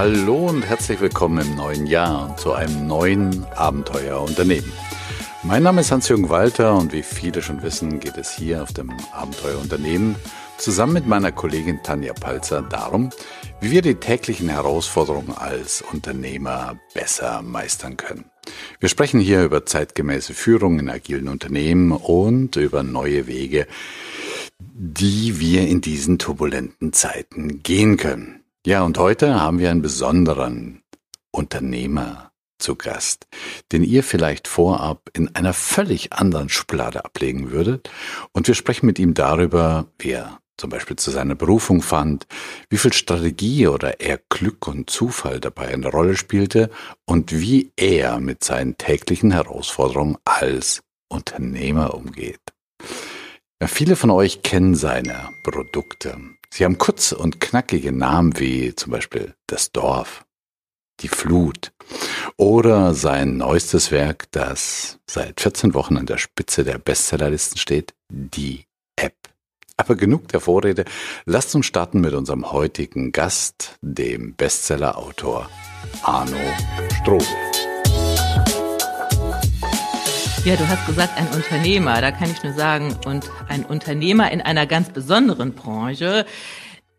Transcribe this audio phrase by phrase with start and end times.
[0.00, 4.72] Hallo und herzlich willkommen im neuen Jahr zu einem neuen Abenteuerunternehmen.
[5.42, 8.90] Mein Name ist Hans-Jürgen Walter und wie viele schon wissen, geht es hier auf dem
[9.12, 10.16] Abenteuerunternehmen
[10.56, 13.10] zusammen mit meiner Kollegin Tanja Palzer darum,
[13.60, 18.24] wie wir die täglichen Herausforderungen als Unternehmer besser meistern können.
[18.78, 23.66] Wir sprechen hier über zeitgemäße Führung in agilen Unternehmen und über neue Wege,
[24.58, 28.39] die wir in diesen turbulenten Zeiten gehen können.
[28.66, 30.82] Ja, und heute haben wir einen besonderen
[31.30, 33.26] Unternehmer zu Gast,
[33.72, 37.90] den ihr vielleicht vorab in einer völlig anderen Schublade ablegen würdet.
[38.32, 42.26] Und wir sprechen mit ihm darüber, wie er zum Beispiel zu seiner Berufung fand,
[42.68, 46.68] wie viel Strategie oder eher Glück und Zufall dabei eine Rolle spielte
[47.06, 52.42] und wie er mit seinen täglichen Herausforderungen als Unternehmer umgeht.
[53.58, 56.18] Ja, viele von euch kennen seine Produkte.
[56.52, 60.24] Sie haben kurze und knackige Namen wie zum Beispiel das Dorf,
[61.00, 61.72] die Flut
[62.36, 68.64] oder sein neuestes Werk, das seit 14 Wochen an der Spitze der Bestsellerlisten steht, die
[68.96, 69.16] App.
[69.76, 70.84] Aber genug der Vorrede.
[71.24, 75.48] Lasst uns starten mit unserem heutigen Gast, dem Bestsellerautor
[76.02, 76.36] Arno
[77.00, 77.49] Strobel.
[80.42, 82.00] Ja, du hast gesagt, ein Unternehmer.
[82.00, 86.24] Da kann ich nur sagen, und ein Unternehmer in einer ganz besonderen Branche.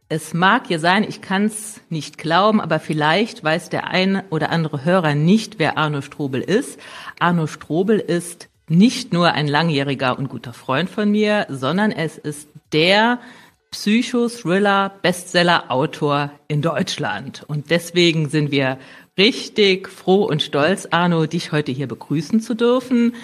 [0.10, 4.52] Es mag ja sein, ich kann es nicht glauben, aber vielleicht weiß der eine oder
[4.52, 6.80] andere Hörer nicht, wer Arno Strobel ist.
[7.20, 12.48] Arno Strobel ist nicht nur ein langjähriger und guter Freund von mir, sondern es ist
[12.74, 13.18] der
[13.72, 17.44] Psycho-Thriller-Bestseller-Autor in Deutschland.
[17.48, 18.78] Und deswegen sind wir
[19.18, 23.16] richtig froh und stolz, Arno, dich heute hier begrüßen zu dürfen.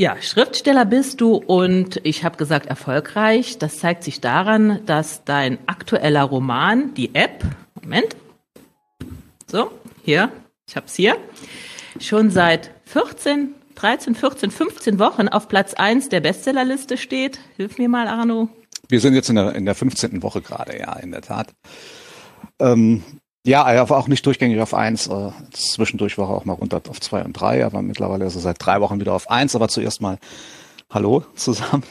[0.00, 3.58] Ja, Schriftsteller bist du und ich habe gesagt erfolgreich.
[3.58, 7.44] Das zeigt sich daran, dass dein aktueller Roman, die App,
[7.82, 8.16] Moment,
[9.50, 9.72] so,
[10.04, 10.30] hier,
[10.68, 11.16] ich hab's hier,
[11.98, 17.40] schon seit 14, 13, 14, 15 Wochen auf Platz 1 der Bestsellerliste steht.
[17.56, 18.48] Hilf mir mal, Arno.
[18.88, 20.22] Wir sind jetzt in der, in der 15.
[20.22, 21.54] Woche gerade, ja, in der Tat.
[22.60, 23.02] Ähm,
[23.46, 25.06] ja, er war auch nicht durchgängig auf eins.
[25.06, 28.40] Äh, zwischendurch war er auch mal runter auf zwei und drei, aber mittlerweile ist er
[28.40, 29.54] seit drei Wochen wieder auf eins.
[29.54, 30.18] Aber zuerst mal
[30.90, 31.82] Hallo zusammen.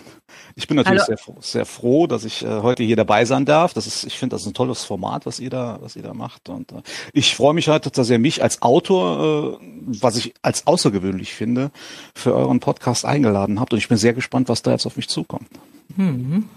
[0.56, 3.75] Ich bin natürlich sehr, sehr froh, dass ich äh, heute hier dabei sein darf.
[3.75, 6.16] Das ist, ich finde, das ist ein tolles Format, was ihr da, was ihr da
[6.16, 6.50] macht.
[6.50, 6.81] Und äh,
[7.13, 9.66] ich freue mich halt, dass ihr mich als Autor, äh,
[10.02, 11.69] was ich als außergewöhnlich finde,
[12.16, 13.72] für euren Podcast eingeladen habt.
[13.72, 15.47] Und ich bin sehr gespannt, was da jetzt auf mich zukommt.
[15.96, 16.50] Hm.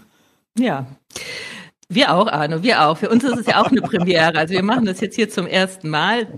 [0.58, 0.86] Ja.
[1.90, 2.96] Wir auch, Arno, wir auch.
[2.96, 4.38] Für uns ist es ja auch eine Premiere.
[4.38, 6.28] Also wir machen das jetzt hier zum ersten Mal.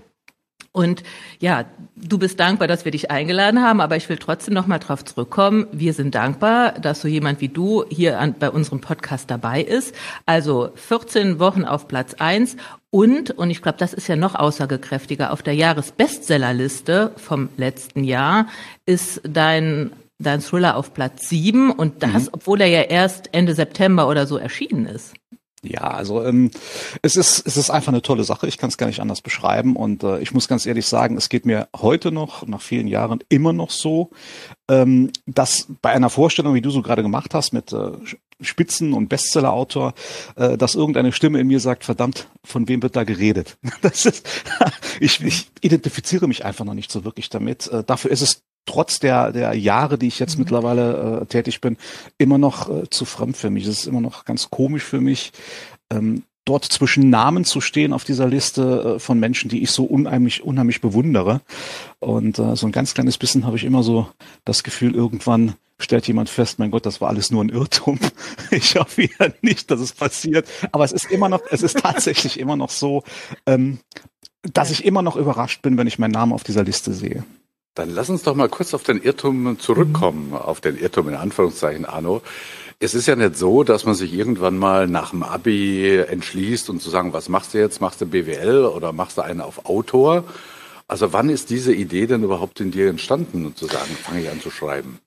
[0.72, 1.02] Und
[1.38, 4.78] ja, du bist dankbar, dass wir dich eingeladen haben, aber ich will trotzdem noch mal
[4.78, 5.66] drauf zurückkommen.
[5.70, 9.94] Wir sind dankbar, dass so jemand wie du hier an, bei unserem Podcast dabei ist.
[10.24, 12.56] Also 14 Wochen auf Platz eins
[12.88, 18.46] und, und ich glaube, das ist ja noch aussagekräftiger, auf der Jahresbestsellerliste vom letzten Jahr
[18.86, 22.28] ist dein dein Thriller auf Platz sieben und das, mhm.
[22.32, 25.14] obwohl er ja erst Ende September oder so erschienen ist.
[25.64, 26.50] Ja, also ähm,
[27.02, 28.48] es ist es ist einfach eine tolle Sache.
[28.48, 31.28] Ich kann es gar nicht anders beschreiben und äh, ich muss ganz ehrlich sagen, es
[31.28, 34.10] geht mir heute noch nach vielen Jahren immer noch so,
[34.68, 37.92] ähm, dass bei einer Vorstellung, wie du so gerade gemacht hast mit äh,
[38.40, 39.94] Spitzen- und Bestsellerautor,
[40.34, 43.56] äh, dass irgendeine Stimme in mir sagt, verdammt, von wem wird da geredet?
[43.82, 44.28] Das ist,
[45.00, 47.68] ich, ich identifiziere mich einfach noch nicht so wirklich damit.
[47.68, 50.44] Äh, dafür ist es trotz der, der Jahre, die ich jetzt mhm.
[50.44, 51.76] mittlerweile äh, tätig bin,
[52.18, 53.66] immer noch äh, zu fremd für mich.
[53.66, 55.32] Es ist immer noch ganz komisch für mich,
[55.90, 59.84] ähm, dort zwischen Namen zu stehen auf dieser Liste äh, von Menschen, die ich so
[59.84, 61.40] unheimlich, unheimlich bewundere.
[62.00, 64.08] Und äh, so ein ganz kleines bisschen habe ich immer so
[64.44, 67.98] das Gefühl, irgendwann stellt jemand fest, mein Gott, das war alles nur ein Irrtum.
[68.50, 70.46] Ich hoffe ja nicht, dass es passiert.
[70.72, 73.02] Aber es ist immer noch, es ist tatsächlich immer noch so,
[73.46, 73.78] ähm,
[74.42, 77.24] dass ich immer noch überrascht bin, wenn ich meinen Namen auf dieser Liste sehe.
[77.74, 80.34] Dann lass uns doch mal kurz auf den Irrtum zurückkommen, mhm.
[80.34, 82.20] auf den Irrtum in Anführungszeichen, Arno.
[82.80, 86.82] Es ist ja nicht so, dass man sich irgendwann mal nach dem Abi entschließt und
[86.82, 87.80] zu sagen, was machst du jetzt?
[87.80, 90.24] Machst du BWL oder machst du einen auf Autor?
[90.88, 94.30] Also wann ist diese Idee denn überhaupt in dir entstanden und zu sagen, fange ich
[94.30, 94.98] an zu schreiben?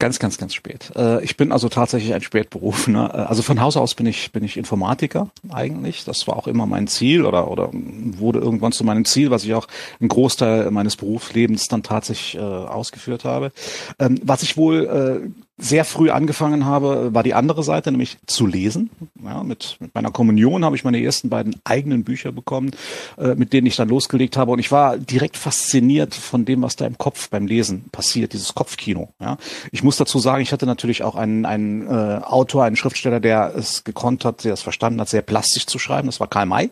[0.00, 0.90] Ganz, ganz, ganz spät.
[0.96, 3.14] Äh, ich bin also tatsächlich ein Spätberufener.
[3.14, 6.04] Äh, also von Haus aus bin ich, bin ich Informatiker eigentlich.
[6.04, 9.54] Das war auch immer mein Ziel oder, oder wurde irgendwann zu meinem Ziel, was ich
[9.54, 9.68] auch
[10.00, 13.52] einen Großteil meines Berufslebens dann tatsächlich äh, ausgeführt habe.
[14.00, 18.90] Ähm, was ich wohl sehr früh angefangen habe, war die andere Seite, nämlich zu lesen.
[19.22, 22.72] Ja, mit, mit meiner Kommunion habe ich meine ersten beiden eigenen Bücher bekommen,
[23.18, 24.50] äh, mit denen ich dann losgelegt habe.
[24.50, 28.54] Und ich war direkt fasziniert von dem, was da im Kopf beim Lesen passiert, dieses
[28.54, 29.10] Kopfkino.
[29.20, 29.36] Ja.
[29.70, 33.54] Ich muss dazu sagen, ich hatte natürlich auch einen, einen äh, Autor, einen Schriftsteller, der
[33.54, 36.06] es gekonnt hat, der es verstanden hat, sehr plastisch zu schreiben.
[36.06, 36.70] Das war Karl May.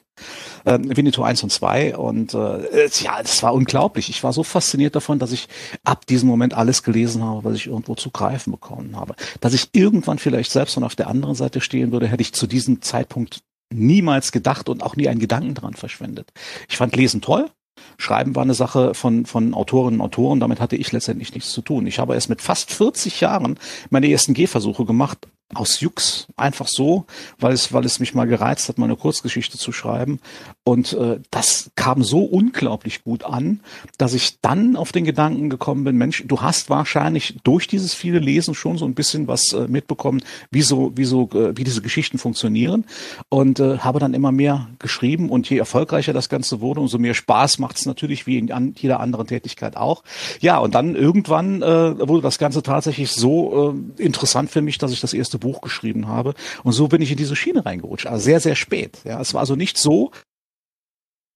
[0.65, 4.09] Äh, Winnetou 1 und 2 und äh, ja, es war unglaublich.
[4.11, 5.49] Ich war so fasziniert davon, dass ich
[5.85, 9.15] ab diesem Moment alles gelesen habe, was ich irgendwo zu greifen bekommen habe.
[9.41, 12.47] Dass ich irgendwann vielleicht selbst noch auf der anderen Seite stehen würde, hätte ich zu
[12.47, 13.41] diesem Zeitpunkt
[13.73, 16.31] niemals gedacht und auch nie einen Gedanken dran verschwendet.
[16.69, 17.51] Ich fand Lesen toll.
[17.97, 21.63] Schreiben war eine Sache von, von Autorinnen und Autoren, damit hatte ich letztendlich nichts zu
[21.63, 21.87] tun.
[21.87, 23.59] Ich habe erst mit fast 40 Jahren
[23.91, 27.05] meine ersten Gehversuche gemacht, aus Jux, einfach so,
[27.39, 30.21] weil es, weil es mich mal gereizt hat, meine Kurzgeschichte zu schreiben.
[30.65, 33.61] Und äh, das kam so unglaublich gut an,
[33.99, 38.19] dass ich dann auf den Gedanken gekommen bin, Mensch, du hast wahrscheinlich durch dieses viele
[38.19, 41.83] Lesen schon so ein bisschen was äh, mitbekommen, wie so, wie so, äh, wie diese
[41.83, 42.85] Geschichten funktionieren.
[43.29, 47.15] Und äh, habe dann immer mehr geschrieben und je erfolgreicher das Ganze wurde, umso mehr
[47.15, 50.03] Spaß macht es natürlich, wie in an jeder anderen Tätigkeit auch.
[50.41, 54.93] Ja, und dann irgendwann äh, wurde das Ganze tatsächlich so äh, interessant für mich, dass
[54.93, 56.35] ich das erste Buch geschrieben habe.
[56.65, 58.07] Und so bin ich in diese Schiene reingerutscht.
[58.07, 58.99] Also sehr, sehr spät.
[59.05, 60.11] Ja, es war also nicht so,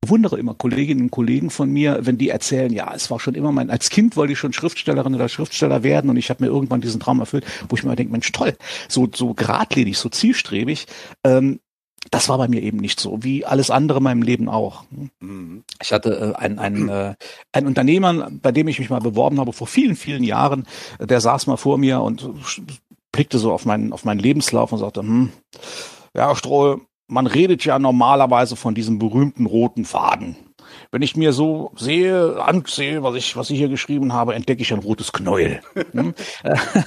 [0.07, 3.35] ich wundere immer Kolleginnen und Kollegen von mir, wenn die erzählen, ja, es war schon
[3.35, 6.51] immer mein, als Kind wollte ich schon Schriftstellerin oder Schriftsteller werden und ich habe mir
[6.51, 8.57] irgendwann diesen Traum erfüllt, wo ich mir denke, Mensch, toll,
[8.89, 10.87] so, so geradlinig, so zielstrebig.
[11.25, 11.59] Ähm,
[12.11, 14.85] das war bei mir eben nicht so, wie alles andere in meinem Leben auch.
[15.21, 15.65] Mhm.
[15.83, 17.15] Ich hatte äh, einen, einen, äh,
[17.53, 20.67] einen Unternehmer, bei dem ich mich mal beworben habe vor vielen, vielen Jahren,
[21.01, 22.31] der saß mal vor mir und
[23.17, 25.33] blickte so auf meinen, auf meinen Lebenslauf und sagte, hm,
[26.15, 30.37] ja, Stroh, man redet ja normalerweise von diesem berühmten roten Faden.
[30.91, 34.73] Wenn ich mir so sehe, ansehe, was ich, was ich hier geschrieben habe, entdecke ich
[34.73, 35.61] ein rotes Knäuel.
[35.93, 36.15] Hm?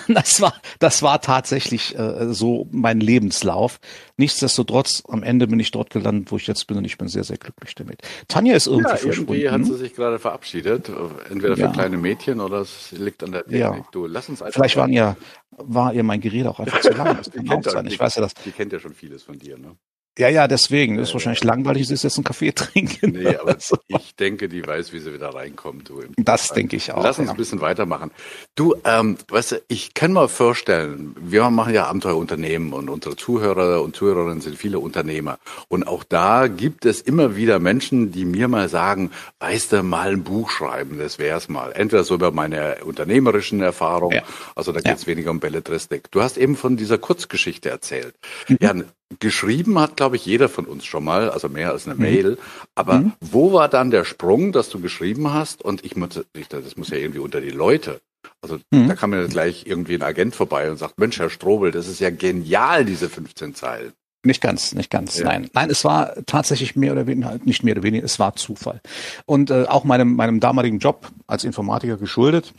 [0.09, 3.79] das war, das war tatsächlich äh, so mein Lebenslauf.
[4.17, 7.23] Nichtsdestotrotz, am Ende bin ich dort gelandet, wo ich jetzt bin und ich bin sehr,
[7.23, 8.01] sehr glücklich damit.
[8.27, 9.33] Tanja ist irgendwie ja, verschwunden.
[9.33, 10.91] Irgendwie hat sie sich gerade verabschiedet.
[11.29, 11.71] Entweder für ja.
[11.71, 13.59] kleine Mädchen oder es liegt an der Technik.
[13.59, 13.85] Ja.
[13.91, 15.15] Du, lass uns einfach Vielleicht waren ja,
[15.51, 17.17] war ihr mein Gerät auch einfach zu lang.
[17.17, 17.85] Das kann auch sein.
[17.87, 18.33] Ich weiß ja das.
[18.33, 19.75] Die kennt ja schon vieles von dir, ne?
[20.19, 20.97] Ja, ja, deswegen.
[20.97, 23.11] Das ist wahrscheinlich langweilig, sie ist jetzt einen Kaffee trinken.
[23.11, 23.77] Nee, aber so.
[23.87, 25.87] ich denke, die weiß, wie sie wieder reinkommt.
[25.87, 26.55] Du, das Fall.
[26.57, 27.01] denke ich auch.
[27.01, 27.33] Lass uns ja.
[27.33, 28.11] ein bisschen weitermachen.
[28.55, 33.81] Du, ähm, weißt du, ich kann mal vorstellen, wir machen ja Abenteuerunternehmen und unsere Zuhörer
[33.81, 35.39] und Zuhörerinnen sind viele Unternehmer.
[35.69, 40.11] Und auch da gibt es immer wieder Menschen, die mir mal sagen, weißt du, mal
[40.11, 41.71] ein Buch schreiben, das wär's mal.
[41.71, 44.23] Entweder so über meine unternehmerischen Erfahrungen, ja.
[44.53, 45.07] also da geht's ja.
[45.07, 46.11] weniger um Belletristik.
[46.11, 48.15] Du hast eben von dieser Kurzgeschichte erzählt.
[48.49, 48.57] Mhm.
[48.59, 48.73] Ja,
[49.19, 52.01] geschrieben hat, glaube ich, jeder von uns schon mal, also mehr als eine mhm.
[52.01, 52.37] Mail.
[52.75, 53.13] Aber mhm.
[53.19, 55.63] wo war dann der Sprung, dass du geschrieben hast?
[55.63, 58.01] Und ich muss, das muss ja irgendwie unter die Leute.
[58.41, 58.87] Also mhm.
[58.87, 61.99] da kam mir gleich irgendwie ein Agent vorbei und sagt, Mensch, Herr Strobel, das ist
[61.99, 63.93] ja genial, diese 15 Zeilen.
[64.23, 65.17] Nicht ganz, nicht ganz.
[65.17, 65.25] Ja.
[65.25, 68.81] Nein, nein, es war tatsächlich mehr oder weniger, nicht mehr oder weniger, es war Zufall.
[69.25, 72.53] Und äh, auch meinem meinem damaligen Job als Informatiker geschuldet.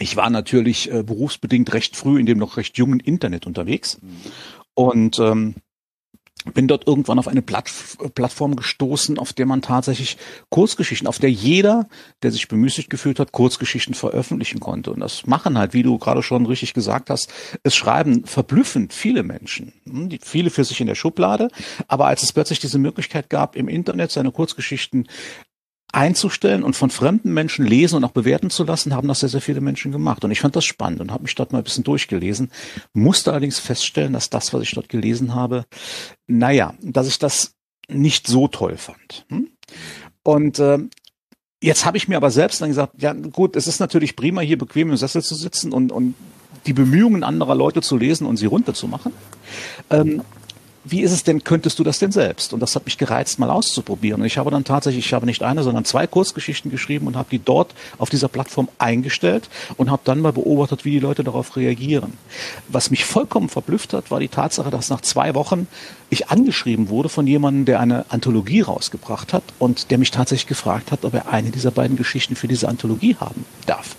[0.00, 3.98] Ich war natürlich äh, berufsbedingt recht früh in dem noch recht jungen Internet unterwegs.
[4.00, 4.30] Mhm.
[4.78, 5.56] Und ähm,
[6.54, 7.68] bin dort irgendwann auf eine Platt
[8.14, 10.18] Plattform gestoßen, auf der man tatsächlich
[10.50, 11.88] Kurzgeschichten, auf der jeder,
[12.22, 14.92] der sich bemüßigt gefühlt hat, Kurzgeschichten veröffentlichen konnte.
[14.92, 17.28] Und das machen halt, wie du gerade schon richtig gesagt hast,
[17.64, 21.48] es schreiben verblüffend viele Menschen, hm, die viele für sich in der Schublade.
[21.88, 25.08] Aber als es plötzlich diese Möglichkeit gab, im Internet seine Kurzgeschichten
[25.98, 29.40] einzustellen und von fremden Menschen lesen und auch bewerten zu lassen, haben das sehr, sehr
[29.40, 30.24] viele Menschen gemacht.
[30.24, 32.52] Und ich fand das spannend und habe mich dort mal ein bisschen durchgelesen,
[32.92, 35.66] musste allerdings feststellen, dass das, was ich dort gelesen habe,
[36.28, 37.56] naja, dass ich das
[37.88, 39.26] nicht so toll fand.
[39.28, 39.48] Hm?
[40.22, 40.78] Und äh,
[41.60, 44.58] jetzt habe ich mir aber selbst dann gesagt, ja gut, es ist natürlich prima, hier
[44.58, 46.14] bequem im Sessel zu sitzen und, und
[46.66, 49.12] die Bemühungen anderer Leute zu lesen und sie runterzumachen.
[49.90, 50.22] Ähm,
[50.84, 52.52] wie ist es denn, könntest du das denn selbst?
[52.52, 54.20] Und das hat mich gereizt, mal auszuprobieren.
[54.20, 57.28] Und ich habe dann tatsächlich, ich habe nicht eine, sondern zwei Kurzgeschichten geschrieben und habe
[57.30, 61.56] die dort auf dieser Plattform eingestellt und habe dann mal beobachtet, wie die Leute darauf
[61.56, 62.14] reagieren.
[62.68, 65.66] Was mich vollkommen verblüfft hat, war die Tatsache, dass nach zwei Wochen
[66.10, 70.92] ich angeschrieben wurde von jemandem, der eine Anthologie rausgebracht hat und der mich tatsächlich gefragt
[70.92, 73.96] hat, ob er eine dieser beiden Geschichten für diese Anthologie haben darf.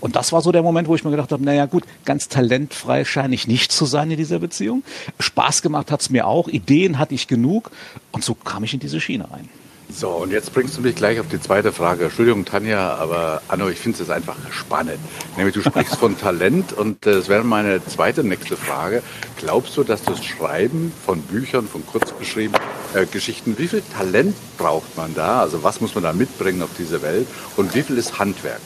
[0.00, 3.04] Und das war so der Moment, wo ich mir gedacht habe, naja gut, ganz talentfrei
[3.04, 4.82] scheine ich nicht zu sein in dieser Beziehung.
[5.18, 7.70] Spaß gemacht hat's mir auch, Ideen hatte ich genug
[8.10, 9.48] und so kam ich in diese Schiene rein.
[9.94, 12.04] So, und jetzt bringst du mich gleich auf die zweite Frage.
[12.04, 14.98] Entschuldigung, Tanja, aber Anno, ich finde es einfach spannend.
[15.36, 19.02] Nämlich, du sprichst von Talent und das wäre meine zweite nächste Frage.
[19.36, 22.60] Glaubst du, dass das Schreiben von Büchern, von kurzgeschriebenen
[22.94, 25.40] äh, Geschichten, wie viel Talent braucht man da?
[25.40, 28.62] Also was muss man da mitbringen auf diese Welt und wie viel ist Handwerk?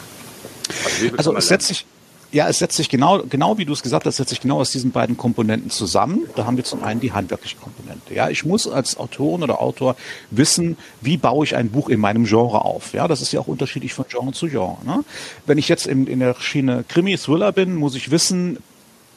[0.85, 1.87] Also, also es setzt sich,
[2.33, 4.71] ja, es setzt sich genau, genau wie du es gesagt hast, setzt sich genau aus
[4.71, 6.27] diesen beiden Komponenten zusammen.
[6.35, 8.15] Da haben wir zum einen die handwerkliche Komponente.
[8.15, 9.97] Ja, ich muss als Autorin oder Autor
[10.31, 12.93] wissen, wie baue ich ein Buch in meinem Genre auf.
[12.93, 14.77] Ja, das ist ja auch unterschiedlich von Genre zu Genre.
[14.85, 15.05] Ne?
[15.47, 18.59] Wenn ich jetzt in, in der Schiene Krimi, Thriller bin, muss ich wissen,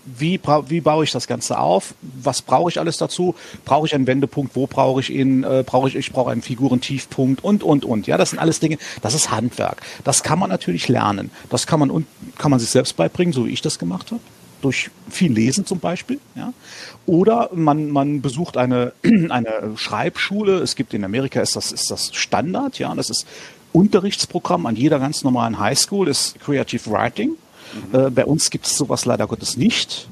[0.05, 1.93] wie, wie baue ich das Ganze auf?
[2.01, 3.35] Was brauche ich alles dazu?
[3.65, 4.55] Brauche ich einen Wendepunkt?
[4.55, 5.43] Wo brauche ich ihn?
[5.43, 8.07] Äh, brauche ich, ich brauche einen Figurentiefpunkt und, und, und.
[8.07, 9.81] Ja, das sind alles Dinge, das ist Handwerk.
[10.03, 11.31] Das kann man natürlich lernen.
[11.49, 12.05] Das kann man,
[12.37, 14.21] kann man sich selbst beibringen, so wie ich das gemacht habe
[14.61, 16.19] durch viel Lesen zum Beispiel.
[16.35, 16.53] Ja?
[17.05, 20.57] Oder man, man besucht eine, eine Schreibschule.
[20.57, 23.25] Es gibt in Amerika ist das, ist das Standard, ja, das ist
[23.71, 27.33] Unterrichtsprogramm an jeder ganz normalen Highschool, ist Creative Writing.
[27.91, 27.99] Mhm.
[27.99, 30.07] Äh, bei uns gibt es sowas leider Gottes nicht,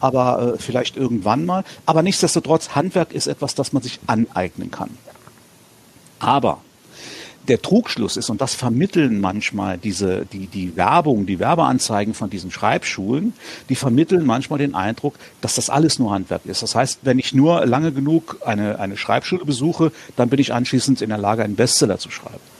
[0.00, 1.64] aber äh, vielleicht irgendwann mal.
[1.86, 4.90] Aber nichtsdestotrotz, Handwerk ist etwas, das man sich aneignen kann.
[6.18, 6.58] Aber
[7.48, 12.50] der Trugschluss ist, und das vermitteln manchmal diese, die, die Werbung, die Werbeanzeigen von diesen
[12.50, 13.32] Schreibschulen,
[13.68, 16.62] die vermitteln manchmal den Eindruck, dass das alles nur Handwerk ist.
[16.62, 21.02] Das heißt, wenn ich nur lange genug eine, eine Schreibschule besuche, dann bin ich anschließend
[21.02, 22.51] in der Lage, einen Bestseller zu schreiben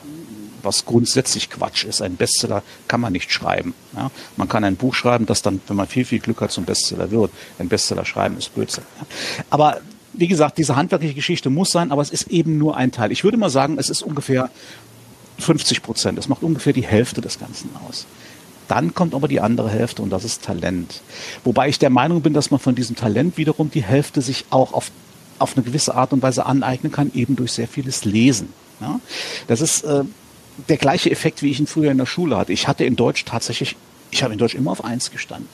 [0.63, 2.03] was grundsätzlich Quatsch ist.
[2.03, 3.75] Ein Bestseller kann man nicht schreiben.
[3.97, 4.11] Ja?
[4.37, 7.11] Man kann ein Buch schreiben, das dann, wenn man viel, viel Glück hat, zum Bestseller
[7.11, 7.31] wird.
[7.59, 8.85] Ein Bestseller schreiben ist Blödsinn.
[8.99, 9.07] Ja?
[9.51, 9.81] Aber
[10.13, 13.13] wie gesagt, diese handwerkliche Geschichte muss sein, aber es ist eben nur ein Teil.
[13.13, 14.51] Ich würde mal sagen, es ist ungefähr
[15.39, 16.19] 50 Prozent.
[16.19, 18.07] Es macht ungefähr die Hälfte des Ganzen aus.
[18.69, 21.03] Dann kommt aber die andere Hälfte und das ist Talent.
[21.45, 24.73] Wobei ich der Meinung bin, dass man von diesem Talent wiederum die Hälfte sich auch
[24.73, 24.91] auf,
[25.39, 28.53] auf eine gewisse Art und Weise aneignen kann, eben durch sehr vieles Lesen.
[28.81, 29.01] Ja?
[29.47, 30.05] Das ist äh,
[30.69, 32.53] der gleiche Effekt, wie ich ihn früher in der Schule hatte.
[32.53, 33.77] Ich hatte in Deutsch tatsächlich,
[34.11, 35.49] ich habe in Deutsch immer auf eins gestanden.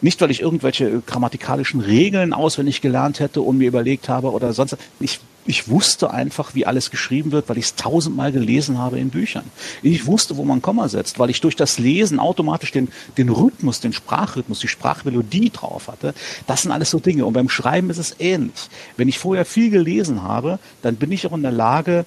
[0.00, 4.52] Nicht, weil ich irgendwelche äh, grammatikalischen Regeln auswendig gelernt hätte und mir überlegt habe oder
[4.52, 4.76] sonst.
[4.98, 9.10] Ich, ich wusste einfach, wie alles geschrieben wird, weil ich es tausendmal gelesen habe in
[9.10, 9.44] Büchern.
[9.82, 13.80] Ich wusste, wo man Komma setzt, weil ich durch das Lesen automatisch den, den Rhythmus,
[13.80, 16.14] den Sprachrhythmus, die Sprachmelodie drauf hatte.
[16.46, 17.24] Das sind alles so Dinge.
[17.24, 18.68] Und beim Schreiben ist es ähnlich.
[18.96, 22.04] Wenn ich vorher viel gelesen habe, dann bin ich auch in der Lage,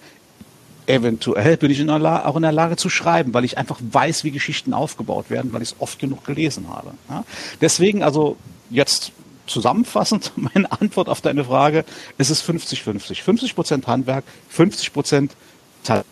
[0.88, 4.24] eventuell bin ich in der auch in der Lage zu schreiben, weil ich einfach weiß,
[4.24, 6.92] wie Geschichten aufgebaut werden, weil ich es oft genug gelesen habe.
[7.10, 7.24] Ja?
[7.62, 8.38] Deswegen also
[8.70, 9.12] jetzt
[9.48, 11.86] zusammenfassend meine Antwort auf deine Frage,
[12.18, 13.22] es ist 50-50.
[13.22, 15.36] 50 Prozent Handwerk, 50 Prozent
[15.84, 16.06] Talent.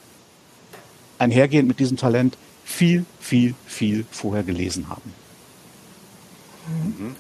[1.18, 5.14] Einhergehend mit diesem Talent viel, viel, viel vorher gelesen haben.
[6.68, 7.16] Mhm.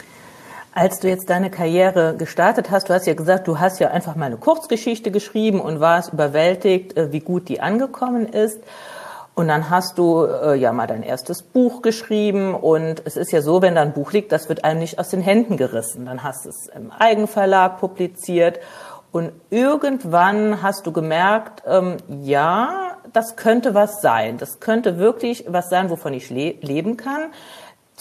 [0.74, 4.16] Als du jetzt deine Karriere gestartet hast, du hast ja gesagt, du hast ja einfach
[4.16, 8.60] mal eine Kurzgeschichte geschrieben und warst überwältigt, äh, wie gut die angekommen ist.
[9.36, 13.42] Und dann hast du äh, ja mal dein erstes Buch geschrieben und es ist ja
[13.42, 16.06] so, wenn da ein Buch liegt, das wird einem nicht aus den Händen gerissen.
[16.06, 18.60] Dann hast du es im Eigenverlag publiziert
[19.12, 24.38] und irgendwann hast du gemerkt, ähm, ja, das könnte was sein.
[24.38, 27.32] Das könnte wirklich was sein, wovon ich le leben kann.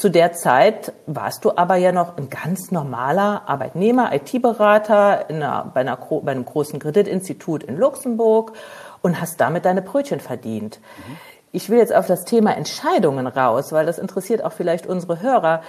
[0.00, 5.26] Zu der Zeit warst du aber ja noch ein ganz normaler Arbeitnehmer, IT-Berater
[5.74, 8.54] bei, bei einem großen Kreditinstitut in Luxemburg
[9.02, 10.80] und hast damit deine Brötchen verdient.
[10.80, 11.16] Mhm.
[11.52, 15.60] Ich will jetzt auf das Thema Entscheidungen raus, weil das interessiert auch vielleicht unsere Hörer.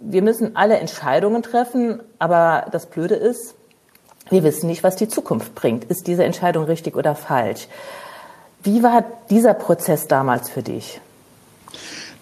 [0.00, 3.54] Wir müssen alle Entscheidungen treffen, aber das Blöde ist,
[4.28, 5.84] wir wissen nicht, was die Zukunft bringt.
[5.84, 7.68] Ist diese Entscheidung richtig oder falsch?
[8.64, 11.00] Wie war dieser Prozess damals für dich?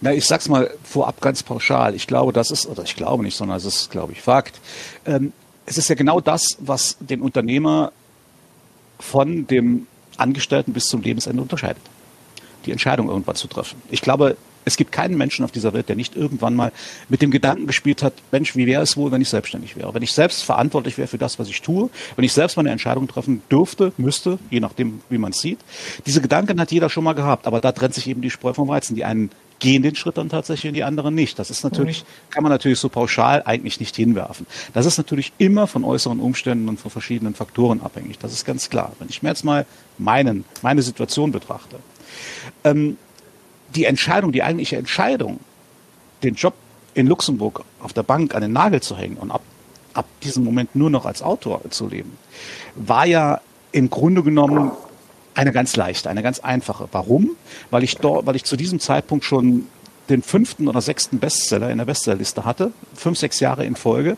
[0.01, 1.93] Na, ich sag's mal vorab ganz pauschal.
[1.93, 4.59] Ich glaube, das ist, oder ich glaube nicht, sondern es ist, glaube ich, Fakt.
[5.05, 5.31] Ähm,
[5.67, 7.91] es ist ja genau das, was den Unternehmer
[8.99, 11.83] von dem Angestellten bis zum Lebensende unterscheidet.
[12.65, 13.81] Die Entscheidung irgendwann zu treffen.
[13.89, 16.71] Ich glaube, es gibt keinen Menschen auf dieser Welt, der nicht irgendwann mal
[17.09, 19.93] mit dem Gedanken gespielt hat, Mensch, wie wäre es wohl, wenn ich selbstständig wäre?
[19.93, 23.07] Wenn ich selbst verantwortlich wäre für das, was ich tue, wenn ich selbst meine Entscheidung
[23.07, 25.59] treffen dürfte, müsste, je nachdem, wie man es sieht.
[26.05, 28.67] Diese Gedanken hat jeder schon mal gehabt, aber da trennt sich eben die Spreu vom
[28.67, 28.95] Weizen.
[28.95, 29.31] Die einen
[29.61, 31.39] gehen den Schritt dann tatsächlich und die anderen nicht.
[31.39, 34.45] Das ist natürlich, kann man natürlich so pauschal eigentlich nicht hinwerfen.
[34.73, 38.17] Das ist natürlich immer von äußeren Umständen und von verschiedenen Faktoren abhängig.
[38.19, 38.91] Das ist ganz klar.
[38.99, 39.65] Wenn ich mir jetzt mal
[39.97, 41.77] meinen, meine Situation betrachte,
[42.63, 42.97] ähm,
[43.75, 45.39] die Entscheidung, die eigentliche Entscheidung,
[46.23, 46.55] den Job
[46.93, 49.41] in Luxemburg auf der Bank an den Nagel zu hängen und ab,
[49.93, 52.17] ab diesem Moment nur noch als Autor zu leben,
[52.75, 53.39] war ja
[53.71, 54.71] im Grunde genommen
[55.33, 56.87] eine ganz leichte, eine ganz einfache.
[56.91, 57.31] Warum?
[57.69, 59.67] Weil ich dort, weil ich zu diesem Zeitpunkt schon
[60.09, 64.17] den fünften oder sechsten Bestseller in der Bestsellerliste hatte, fünf, sechs Jahre in Folge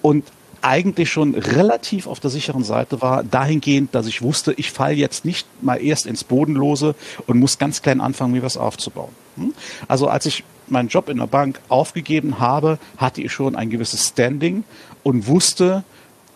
[0.00, 0.24] und
[0.62, 5.24] eigentlich schon relativ auf der sicheren Seite war, dahingehend, dass ich wusste, ich falle jetzt
[5.24, 6.94] nicht mal erst ins Bodenlose
[7.26, 9.10] und muss ganz klein anfangen, mir was aufzubauen.
[9.36, 9.52] Hm?
[9.88, 14.08] Also als ich meinen Job in der Bank aufgegeben habe, hatte ich schon ein gewisses
[14.08, 14.62] Standing
[15.02, 15.82] und wusste,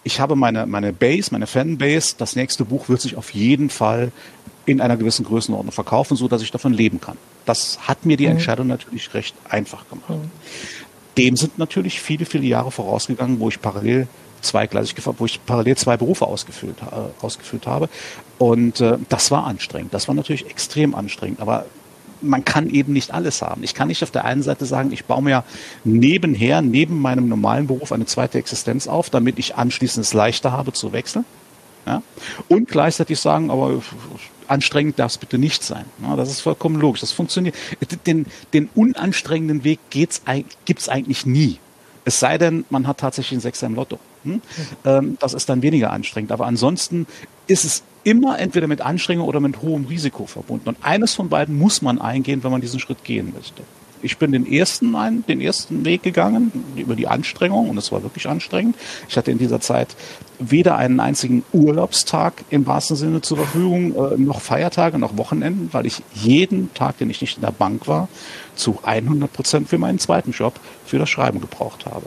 [0.06, 4.12] ich habe meine, meine Base, meine Fanbase, das nächste Buch wird sich auf jeden Fall
[4.64, 7.16] in einer gewissen Größenordnung verkaufen, so dass ich davon leben kann.
[7.44, 8.32] Das hat mir die mhm.
[8.32, 10.10] Entscheidung natürlich recht einfach gemacht.
[10.10, 10.30] Mhm.
[11.18, 14.06] Dem sind natürlich viele, viele Jahre vorausgegangen, wo ich parallel
[14.42, 17.88] zweigleisig wo ich parallel zwei Berufe ausgefüllt, äh, ausgefüllt habe.
[18.38, 19.92] Und äh, das war anstrengend.
[19.92, 21.40] Das war natürlich extrem anstrengend.
[21.40, 21.66] Aber
[22.20, 23.62] man kann eben nicht alles haben.
[23.62, 25.44] Ich kann nicht auf der einen Seite sagen, ich baue mir
[25.84, 30.72] nebenher, neben meinem normalen Beruf eine zweite Existenz auf, damit ich anschließend es leichter habe
[30.72, 31.24] zu wechseln.
[31.86, 32.02] Ja?
[32.48, 33.82] Und gleichzeitig sagen, aber
[34.48, 35.84] anstrengend darf es bitte nicht sein.
[36.02, 37.00] Ja, das ist vollkommen logisch.
[37.00, 37.54] Das funktioniert.
[38.06, 40.22] Den, den unanstrengenden Weg gibt
[40.68, 41.58] es eigentlich nie.
[42.04, 43.98] Es sei denn, man hat tatsächlich einen Sechser im Lotto.
[44.26, 44.42] Hm?
[44.84, 46.32] Ähm, das ist dann weniger anstrengend.
[46.32, 47.06] Aber ansonsten
[47.46, 50.68] ist es immer entweder mit Anstrengung oder mit hohem Risiko verbunden.
[50.68, 53.62] Und eines von beiden muss man eingehen, wenn man diesen Schritt gehen möchte.
[54.02, 58.02] Ich bin den ersten, ein, den ersten Weg gegangen über die Anstrengung und es war
[58.02, 58.76] wirklich anstrengend.
[59.08, 59.96] Ich hatte in dieser Zeit
[60.38, 65.86] weder einen einzigen Urlaubstag im wahrsten Sinne zur Verfügung, äh, noch Feiertage, noch Wochenenden, weil
[65.86, 68.08] ich jeden Tag, den ich nicht in der Bank war,
[68.54, 72.06] zu 100 Prozent für meinen zweiten Job, für das Schreiben gebraucht habe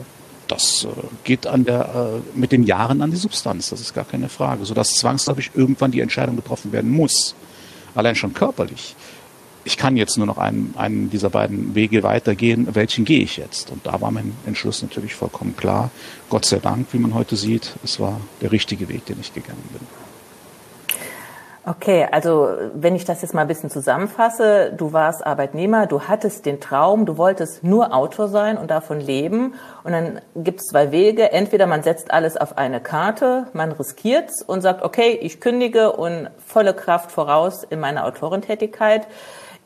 [0.50, 0.88] das äh,
[1.24, 4.64] geht an der, äh, mit den Jahren an die Substanz, das ist gar keine Frage,
[4.64, 7.34] sodass zwangsläufig irgendwann die Entscheidung getroffen werden muss.
[7.94, 8.96] Allein schon körperlich.
[9.64, 13.70] Ich kann jetzt nur noch einen, einen dieser beiden Wege weitergehen, welchen gehe ich jetzt?
[13.70, 15.90] Und da war mein Entschluss natürlich vollkommen klar.
[16.30, 19.62] Gott sei Dank, wie man heute sieht, es war der richtige Weg, den ich gegangen
[19.72, 20.09] bin.
[21.66, 26.46] Okay, also wenn ich das jetzt mal ein bisschen zusammenfasse, du warst Arbeitnehmer, du hattest
[26.46, 29.54] den Traum, du wolltest nur Autor sein und davon leben.
[29.84, 31.32] Und dann gibt es zwei Wege.
[31.32, 36.30] Entweder man setzt alles auf eine Karte, man riskiert's und sagt, okay, ich kündige und
[36.38, 39.06] volle Kraft voraus in meiner Autorentätigkeit.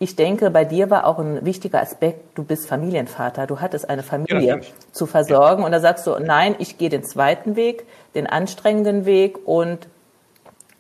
[0.01, 4.03] Ich denke, bei dir war auch ein wichtiger Aspekt, du bist Familienvater, du hattest eine
[4.03, 4.61] Familie ja,
[4.91, 5.63] zu versorgen.
[5.63, 7.87] Und da sagst du, nein, ich gehe den zweiten Weg,
[8.17, 9.87] den anstrengenden Weg und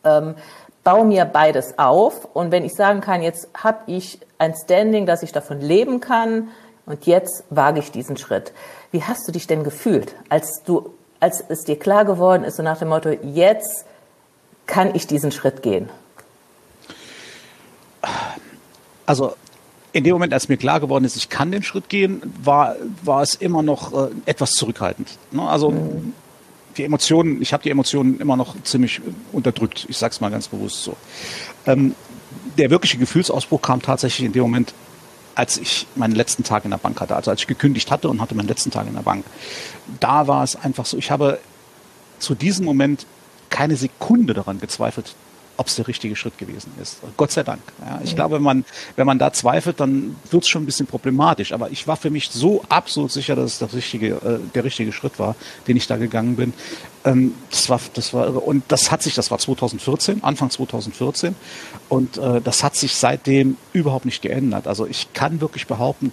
[0.04, 0.34] ähm,
[0.84, 2.28] baue mir beides auf.
[2.34, 6.48] Und wenn ich sagen kann, jetzt habe ich ein Standing, dass ich davon leben kann
[6.86, 8.52] und jetzt wage ich diesen Schritt.
[8.92, 12.62] Wie hast du dich denn gefühlt, als du, als es dir klar geworden ist, so
[12.62, 13.86] nach dem Motto, jetzt
[14.66, 15.88] kann ich diesen Schritt gehen?
[19.06, 19.34] Also
[19.92, 23.22] in dem Moment, als mir klar geworden ist, ich kann den Schritt gehen, war, war
[23.22, 25.08] es immer noch äh, etwas zurückhaltend.
[25.30, 25.42] Ne?
[25.48, 26.12] Also mhm
[26.76, 29.00] die Emotionen, ich habe die Emotionen immer noch ziemlich
[29.32, 29.86] unterdrückt.
[29.88, 30.96] Ich sag's mal ganz bewusst so.
[31.66, 31.94] Ähm,
[32.58, 34.74] der wirkliche Gefühlsausbruch kam tatsächlich in dem Moment,
[35.34, 38.20] als ich meinen letzten Tag in der Bank hatte, also als ich gekündigt hatte und
[38.20, 39.24] hatte meinen letzten Tag in der Bank.
[40.00, 41.40] Da war es einfach so, ich habe
[42.18, 43.06] zu diesem Moment
[43.50, 45.14] keine Sekunde daran gezweifelt,
[45.56, 46.98] ob es der richtige Schritt gewesen ist.
[47.16, 47.60] Gott sei Dank.
[47.80, 48.16] Ja, ich ja.
[48.16, 48.64] glaube, wenn man,
[48.96, 51.52] wenn man da zweifelt, dann wird es schon ein bisschen problematisch.
[51.52, 54.92] Aber ich war für mich so absolut sicher, dass es das richtige, äh, der richtige
[54.92, 55.36] Schritt war,
[55.68, 56.52] den ich da gegangen bin.
[57.04, 61.34] Ähm, das war, das war, und das hat sich, das war 2014, Anfang 2014.
[61.88, 64.66] Und äh, das hat sich seitdem überhaupt nicht geändert.
[64.66, 66.12] Also ich kann wirklich behaupten,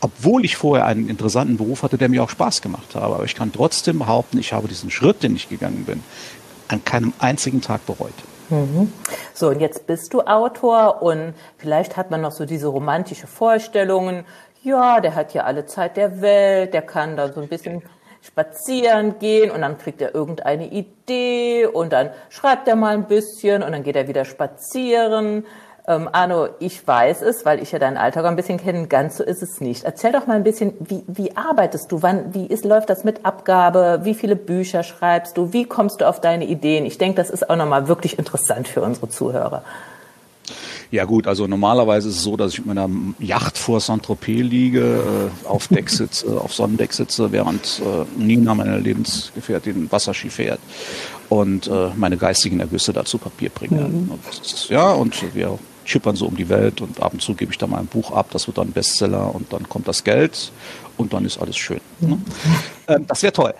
[0.00, 3.14] obwohl ich vorher einen interessanten Beruf hatte, der mir auch Spaß gemacht habe.
[3.14, 6.02] Aber ich kann trotzdem behaupten, ich habe diesen Schritt, den ich gegangen bin,
[6.66, 8.14] an keinem einzigen Tag bereut.
[8.52, 8.92] Mhm.
[9.32, 14.26] So, und jetzt bist du Autor und vielleicht hat man noch so diese romantische Vorstellungen,
[14.62, 17.82] ja, der hat ja alle Zeit der Welt, der kann da so ein bisschen
[18.20, 23.62] spazieren gehen und dann kriegt er irgendeine Idee und dann schreibt er mal ein bisschen
[23.62, 25.46] und dann geht er wieder spazieren
[25.88, 29.24] ähm, Arno, ich weiß es, weil ich ja deinen Alltag ein bisschen kenne, ganz so
[29.24, 29.82] ist es nicht.
[29.82, 32.02] Erzähl doch mal ein bisschen, wie, wie arbeitest du?
[32.02, 34.00] Wann, wie ist, läuft das mit Abgabe?
[34.04, 35.52] Wie viele Bücher schreibst du?
[35.52, 36.86] Wie kommst du auf deine Ideen?
[36.86, 39.64] Ich denke, das ist auch nochmal wirklich interessant für unsere Zuhörer.
[40.92, 45.30] Ja gut, also normalerweise ist es so, dass ich mit einer Yacht vor Saint-Tropez liege,
[45.44, 50.60] äh, auf Deck sitze, auf Sonnendeck sitze, während äh, Nina, meine Lebensgefährtin, Wasserski fährt
[51.28, 53.80] und äh, meine geistigen Ergüsse dazu Papier bringe.
[53.80, 54.10] Mhm.
[54.10, 57.58] Und ja, und wir schippern so um die Welt und ab und zu gebe ich
[57.58, 60.52] da mal ein Buch ab, das wird dann Bestseller und dann kommt das Geld
[60.96, 61.80] und dann ist alles schön.
[62.00, 62.18] Ne?
[62.88, 63.54] Ähm, das wäre toll.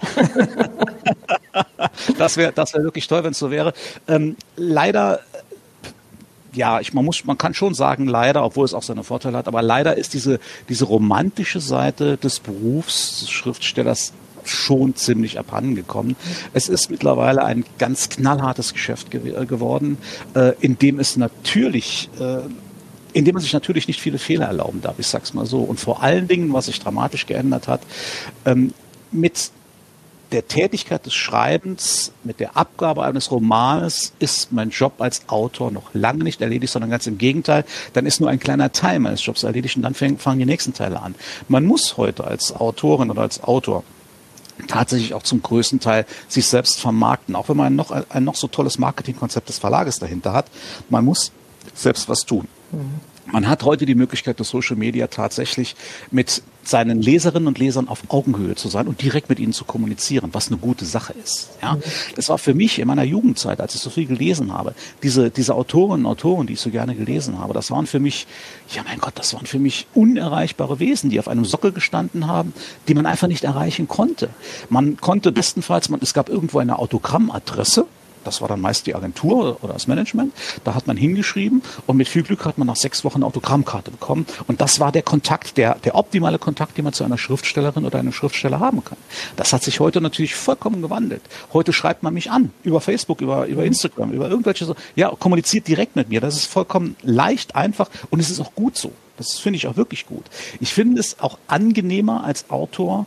[2.18, 3.72] das wäre das wär wirklich toll, wenn es so wäre.
[4.08, 5.20] Ähm, leider
[6.54, 9.48] ja, ich, man muss, man kann schon sagen, leider, obwohl es auch seine Vorteile hat,
[9.48, 14.12] aber leider ist diese, diese romantische Seite des Berufs des Schriftstellers
[14.44, 16.16] schon ziemlich abhandengekommen.
[16.52, 19.98] Es ist mittlerweile ein ganz knallhartes Geschäft ge äh, geworden,
[20.34, 22.40] äh, in dem es natürlich äh,
[23.14, 25.60] in dem man sich natürlich nicht viele Fehler erlauben darf, ich sag's mal so.
[25.60, 27.82] Und vor allen Dingen, was sich dramatisch geändert hat,
[28.46, 28.72] ähm,
[29.10, 29.50] mit
[30.32, 35.92] der Tätigkeit des Schreibens, mit der Abgabe eines Romanes ist mein Job als Autor noch
[35.92, 39.42] lange nicht erledigt, sondern ganz im Gegenteil, dann ist nur ein kleiner Teil meines Jobs
[39.42, 41.14] erledigt und dann fangen die nächsten Teile an.
[41.48, 43.84] Man muss heute als Autorin oder als Autor
[44.68, 47.36] tatsächlich auch zum größten Teil sich selbst vermarkten.
[47.36, 50.46] Auch wenn man noch, ein noch so tolles Marketingkonzept des Verlages dahinter hat,
[50.88, 51.32] man muss
[51.74, 52.48] selbst was tun.
[52.70, 53.11] Mhm.
[53.32, 55.74] Man hat heute die Möglichkeit, durch Social Media tatsächlich
[56.10, 60.28] mit seinen Leserinnen und Lesern auf Augenhöhe zu sein und direkt mit ihnen zu kommunizieren,
[60.32, 61.48] was eine gute Sache ist.
[61.62, 61.78] Ja,
[62.14, 65.54] das war für mich in meiner Jugendzeit, als ich so viel gelesen habe, diese diese
[65.54, 68.26] Autorinnen und Autoren, die ich so gerne gelesen habe, das waren für mich,
[68.68, 72.52] ja mein Gott, das waren für mich unerreichbare Wesen, die auf einem Sockel gestanden haben,
[72.86, 74.28] die man einfach nicht erreichen konnte.
[74.68, 77.86] Man konnte bestenfalls, man, es gab irgendwo eine Autogrammadresse,
[78.24, 80.32] das war dann meist die Agentur oder das Management.
[80.64, 83.90] Da hat man hingeschrieben und mit viel Glück hat man nach sechs Wochen eine Autogrammkarte
[83.90, 84.26] bekommen.
[84.46, 87.98] Und das war der Kontakt, der, der optimale Kontakt, den man zu einer Schriftstellerin oder
[87.98, 88.98] einem Schriftsteller haben kann.
[89.36, 91.22] Das hat sich heute natürlich vollkommen gewandelt.
[91.52, 95.68] Heute schreibt man mich an über Facebook, über, über Instagram, über irgendwelche so, ja, kommuniziert
[95.68, 96.20] direkt mit mir.
[96.20, 98.92] Das ist vollkommen leicht, einfach und es ist auch gut so.
[99.16, 100.24] Das finde ich auch wirklich gut.
[100.60, 103.06] Ich finde es auch angenehmer als Autor,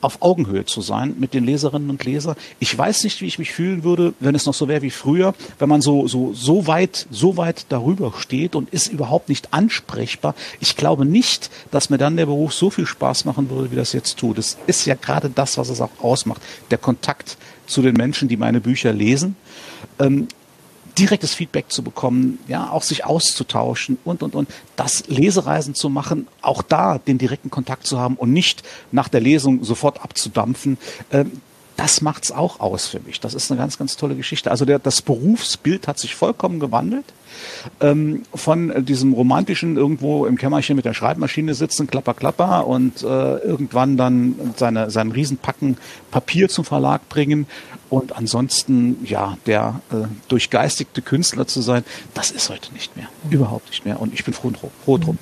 [0.00, 2.36] auf Augenhöhe zu sein mit den Leserinnen und Lesern.
[2.60, 5.34] Ich weiß nicht, wie ich mich fühlen würde, wenn es noch so wäre wie früher,
[5.58, 10.34] wenn man so, so, so weit, so weit darüber steht und ist überhaupt nicht ansprechbar.
[10.60, 13.92] Ich glaube nicht, dass mir dann der Beruf so viel Spaß machen würde, wie das
[13.92, 14.38] jetzt tut.
[14.38, 16.40] Das ist ja gerade das, was es auch ausmacht.
[16.70, 19.36] Der Kontakt zu den Menschen, die meine Bücher lesen.
[19.98, 20.28] Ähm,
[20.98, 26.26] direktes Feedback zu bekommen, ja, auch sich auszutauschen und, und, und, das Lesereisen zu machen,
[26.42, 30.78] auch da den direkten Kontakt zu haben und nicht nach der Lesung sofort abzudampfen.
[31.78, 33.20] Das macht's auch aus für mich.
[33.20, 34.50] Das ist eine ganz, ganz tolle Geschichte.
[34.50, 37.04] Also der, das Berufsbild hat sich vollkommen gewandelt.
[37.80, 43.06] Ähm, von diesem romantischen irgendwo im Kämmerchen mit der Schreibmaschine sitzen, klapper, klapper und äh,
[43.06, 45.76] irgendwann dann seine, seinen Riesenpacken
[46.10, 47.46] Papier zum Verlag bringen
[47.90, 53.06] und ansonsten, ja, der äh, durchgeistigte Künstler zu sein, das ist heute nicht mehr.
[53.30, 54.00] Überhaupt nicht mehr.
[54.00, 54.50] Und ich bin froh,
[54.84, 55.18] froh drum.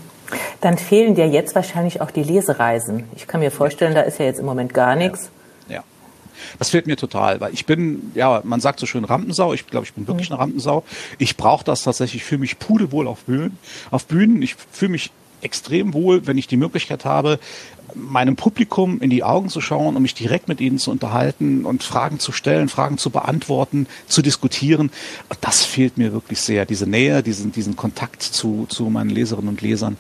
[0.63, 3.05] Dann fehlen dir jetzt wahrscheinlich auch die Lesereisen.
[3.15, 5.25] Ich kann mir vorstellen, da ist ja jetzt im Moment gar nichts.
[5.25, 5.36] Ja.
[6.59, 9.53] Das fehlt mir total, weil ich bin, ja, man sagt so schön Rampensau.
[9.53, 10.85] Ich glaube, ich bin wirklich eine Rampensau.
[11.19, 12.23] Ich brauche das tatsächlich.
[12.23, 13.59] Ich fühle mich pudelwohl auf Bühnen.
[13.91, 14.43] Auf Bühnen.
[14.43, 15.11] Ich fühle mich
[15.43, 17.39] extrem wohl, wenn ich die Möglichkeit habe,
[17.95, 21.83] meinem Publikum in die Augen zu schauen und mich direkt mit ihnen zu unterhalten und
[21.83, 24.91] Fragen zu stellen, Fragen zu beantworten, zu diskutieren.
[25.41, 29.63] Das fehlt mir wirklich sehr, diese Nähe, diesen, diesen Kontakt zu, zu meinen Leserinnen und
[29.63, 29.97] Lesern.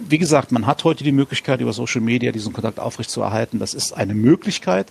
[0.00, 3.58] Wie gesagt, man hat heute die Möglichkeit, über Social Media diesen Kontakt aufrechtzuerhalten.
[3.58, 4.88] Das ist eine Möglichkeit,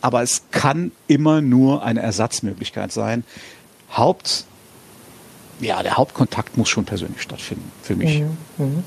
[0.00, 3.24] aber es kann immer nur eine Ersatzmöglichkeit sein.
[3.92, 4.44] Haupt,
[5.60, 8.20] ja, der Hauptkontakt muss schon persönlich stattfinden, für mich.
[8.20, 8.36] Mhm.
[8.58, 8.84] mhm.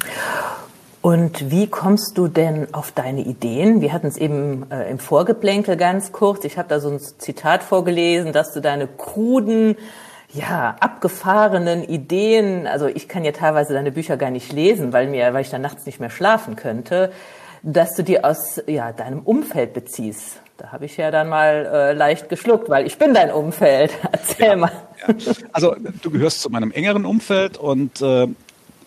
[1.02, 3.82] Und wie kommst du denn auf deine Ideen?
[3.82, 6.46] Wir hatten es eben äh, im Vorgeplänkel ganz kurz.
[6.46, 9.76] Ich habe da so ein Zitat vorgelesen, dass du deine kruden,
[10.32, 15.34] ja, abgefahrenen Ideen, also ich kann ja teilweise deine Bücher gar nicht lesen, weil mir,
[15.34, 17.12] weil ich dann nachts nicht mehr schlafen könnte,
[17.64, 20.40] dass du die aus ja, deinem Umfeld beziehst.
[20.58, 23.92] Da habe ich ja dann mal äh, leicht geschluckt, weil ich bin dein Umfeld.
[24.12, 24.72] Erzähl ja, mal.
[25.08, 25.16] Ja.
[25.52, 28.28] Also du gehörst zu meinem engeren Umfeld und äh,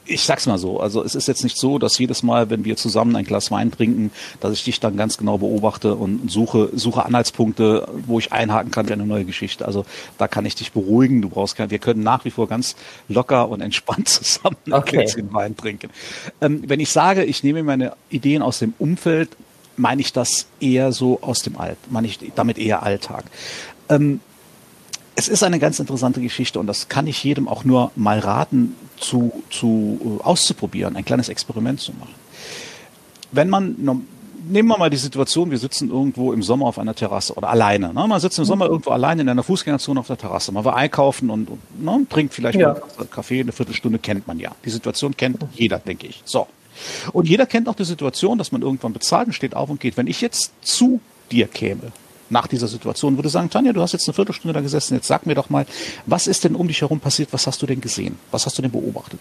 [0.07, 2.77] ich sag's mal so, also es ist jetzt nicht so, dass jedes Mal, wenn wir
[2.77, 7.05] zusammen ein Glas Wein trinken, dass ich dich dann ganz genau beobachte und suche, suche
[7.05, 9.67] Anhaltspunkte, wo ich einhaken kann für eine neue Geschichte.
[9.67, 9.85] Also
[10.19, 11.23] da kann ich dich beruhigen.
[11.23, 12.77] Du brauchst kein, wir können nach wie vor ganz
[13.09, 14.99] locker und entspannt zusammen ein okay.
[14.99, 15.91] Gläschen Wein trinken.
[16.41, 19.31] Ähm, wenn ich sage, ich nehme meine Ideen aus dem Umfeld,
[19.77, 23.25] meine ich das eher so aus dem Alt, meine ich damit eher Alltag.
[23.89, 24.21] Ähm,
[25.15, 28.75] es ist eine ganz interessante Geschichte und das kann ich jedem auch nur mal raten,
[28.99, 32.15] zu, zu äh, auszuprobieren, ein kleines Experiment zu machen.
[33.33, 33.77] Wenn man
[34.49, 37.93] nehmen wir mal die Situation, wir sitzen irgendwo im Sommer auf einer Terrasse oder alleine.
[37.93, 38.07] Ne?
[38.07, 40.53] Man sitzt im Sommer irgendwo alleine in einer Fußgängerzone auf der Terrasse.
[40.53, 42.75] Man war einkaufen und, und ne, trinkt vielleicht ja.
[42.75, 44.53] einen Kaffee, eine Viertelstunde kennt man ja.
[44.65, 46.23] Die Situation kennt jeder, denke ich.
[46.25, 46.47] So.
[47.13, 49.97] Und jeder kennt auch die Situation, dass man irgendwann bezahlt und steht auf und geht.
[49.97, 51.93] Wenn ich jetzt zu dir käme
[52.29, 55.27] nach dieser Situation, würde sagen, Tanja, du hast jetzt eine Viertelstunde da gesessen, jetzt sag
[55.27, 55.67] mir doch mal,
[56.07, 58.63] was ist denn um dich herum passiert, was hast du denn gesehen, was hast du
[58.63, 59.21] denn beobachtet?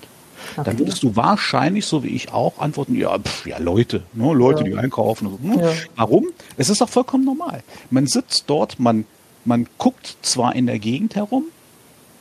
[0.54, 0.64] Okay.
[0.66, 4.64] Dann würdest du wahrscheinlich, so wie ich auch, antworten, ja, pff, ja Leute, ne, Leute,
[4.64, 4.70] ja.
[4.70, 5.30] die einkaufen.
[5.30, 5.62] So, ne?
[5.62, 5.74] ja.
[5.96, 6.28] Warum?
[6.58, 7.64] Es ist auch vollkommen normal.
[7.90, 9.06] Man sitzt dort, man,
[9.44, 11.46] man guckt zwar in der Gegend herum,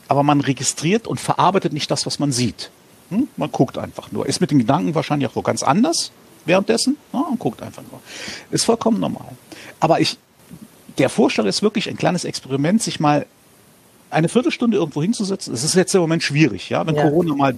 [0.09, 2.71] aber man registriert und verarbeitet nicht das, was man sieht.
[3.15, 3.29] Hm?
[3.37, 4.27] Man guckt einfach nur.
[4.27, 6.11] Ist mit den Gedanken wahrscheinlich auch ganz anders
[6.45, 8.01] währenddessen ja, und guckt einfach nur.
[8.51, 9.29] Ist vollkommen normal.
[9.81, 10.19] Aber ich,
[10.99, 13.27] der Vorschlag ist wirklich ein kleines Experiment, sich mal
[14.11, 15.53] eine Viertelstunde irgendwo hinzusetzen.
[15.53, 17.03] Es ist jetzt im Moment schwierig, ja, wenn ja.
[17.03, 17.57] Corona mal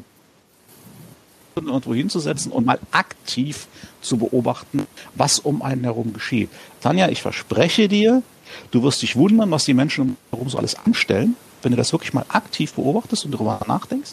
[1.54, 3.66] irgendwo hinzusetzen und mal aktiv
[4.02, 6.50] zu beobachten, was um einen herum geschieht.
[6.82, 8.22] Tanja, ich verspreche dir,
[8.70, 11.34] du wirst dich wundern, was die Menschen herum so alles anstellen,
[11.66, 14.12] wenn du das wirklich mal aktiv beobachtest und darüber nachdenkst.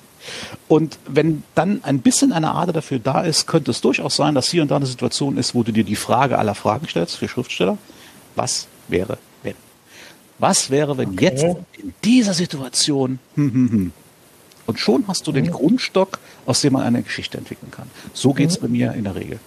[0.67, 4.49] Und wenn dann ein bisschen eine Ader dafür da ist, könnte es durchaus sein, dass
[4.49, 7.27] hier und da eine Situation ist, wo du dir die Frage aller Fragen stellst für
[7.27, 7.77] Schriftsteller.
[8.35, 9.53] Was wäre, wenn?
[10.39, 11.25] Was wäre, wenn okay.
[11.25, 11.43] jetzt
[11.77, 13.91] in dieser Situation hm, hm, hm,
[14.65, 15.51] Und schon hast du den mhm.
[15.51, 17.87] Grundstock, aus dem man eine Geschichte entwickeln kann.
[18.13, 18.61] So geht's mhm.
[18.63, 19.39] bei mir in der Regel.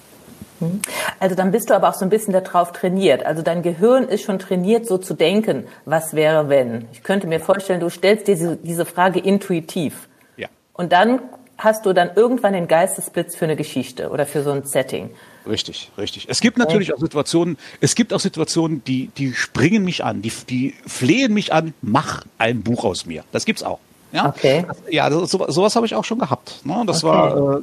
[0.60, 0.80] Mhm.
[1.20, 3.24] Also dann bist du aber auch so ein bisschen darauf trainiert.
[3.24, 6.86] Also dein Gehirn ist schon trainiert, so zu denken, was wäre wenn.
[6.92, 10.08] Ich könnte mir vorstellen, du stellst dir diese, diese Frage intuitiv.
[10.36, 10.48] Ja.
[10.72, 11.20] Und dann
[11.58, 15.10] hast du dann irgendwann den Geistesblitz für eine Geschichte oder für so ein Setting.
[15.48, 16.26] Richtig, richtig.
[16.28, 20.32] Es gibt natürlich auch Situationen, es gibt auch Situationen, die, die springen mich an, die,
[20.50, 23.24] die flehen mich an, mach ein Buch aus mir.
[23.32, 23.78] Das gibt's auch.
[24.12, 24.64] Ja, okay.
[24.90, 26.64] ja so, sowas habe ich auch schon gehabt.
[26.64, 26.82] Ne?
[26.86, 27.12] Das okay.
[27.12, 27.62] war äh,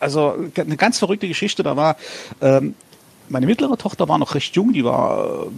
[0.00, 1.62] also eine ganz verrückte Geschichte.
[1.62, 1.96] Da war
[2.40, 2.74] ähm,
[3.28, 5.50] meine mittlere Tochter war noch recht jung, die war, äh,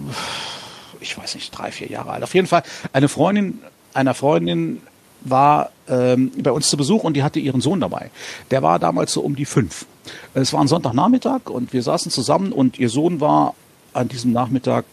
[1.00, 2.22] ich weiß nicht, drei, vier Jahre alt.
[2.22, 3.60] Auf jeden Fall eine Freundin
[3.94, 4.82] einer Freundin
[5.20, 8.10] war ähm, bei uns zu Besuch und die hatte ihren Sohn dabei.
[8.50, 9.86] Der war damals so um die fünf.
[10.34, 13.54] Es war ein Sonntagnachmittag und wir saßen zusammen und ihr Sohn war
[13.92, 14.84] an diesem Nachmittag,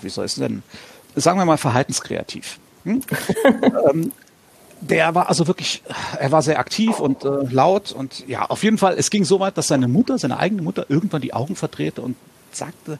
[0.00, 0.62] wie soll ich es denn,
[1.14, 2.58] sagen wir mal verhaltenskreativ.
[2.84, 3.02] Hm?
[3.90, 4.12] ähm,
[4.88, 5.82] der war also wirklich,
[6.18, 9.40] er war sehr aktiv und äh, laut und ja, auf jeden Fall, es ging so
[9.40, 12.16] weit, dass seine Mutter, seine eigene Mutter irgendwann die Augen verdrehte und
[12.52, 12.98] sagte,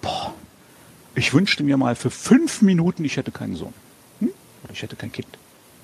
[0.00, 0.32] boah,
[1.14, 3.74] ich wünschte mir mal für fünf Minuten, ich hätte keinen Sohn.
[4.20, 4.30] Hm?
[4.64, 5.28] Oder ich hätte kein Kind.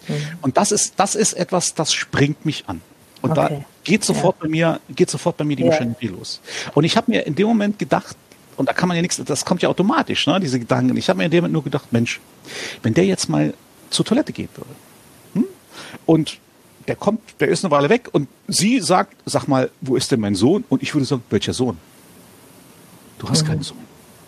[0.09, 0.15] Mhm.
[0.43, 2.81] Und das ist, das ist etwas, das springt mich an.
[3.23, 3.49] Und okay.
[3.51, 4.45] da geht sofort ja.
[4.45, 5.71] bei mir, geht sofort bei mir die ja.
[5.71, 6.41] Maschinerie los.
[6.75, 8.17] Und ich habe mir in dem Moment gedacht,
[8.57, 10.97] und da kann man ja nichts, das kommt ja automatisch, ne, diese Gedanken.
[10.97, 12.21] Ich habe mir in dem Moment nur gedacht, Mensch,
[12.83, 13.55] wenn der jetzt mal
[13.91, 14.71] zur Toilette gehen würde?
[16.07, 16.39] Und
[16.89, 20.21] der kommt, der ist eine Weile weg und sie sagt, sag mal, wo ist denn
[20.21, 20.65] mein Sohn?
[20.69, 21.79] Und ich würde sagen, welcher Sohn?
[23.19, 23.49] Du hast mhm.
[23.49, 23.79] keinen Sohn.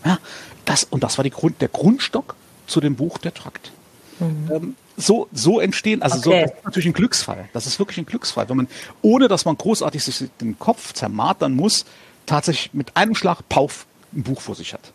[0.04, 0.18] Ja,
[0.64, 3.72] das, und das war Grund, der Grundstock zu dem Buch Der Trakt.
[4.20, 4.50] Mhm.
[4.52, 6.24] Ähm, so, so entstehen, also okay.
[6.24, 7.48] so, das ist natürlich ein Glücksfall.
[7.52, 8.68] Das ist wirklich ein Glücksfall, wenn man,
[9.00, 11.86] ohne dass man großartig sich den Kopf zermartern muss,
[12.26, 14.92] tatsächlich mit einem Schlag, pauf, ein Buch vor sich hat.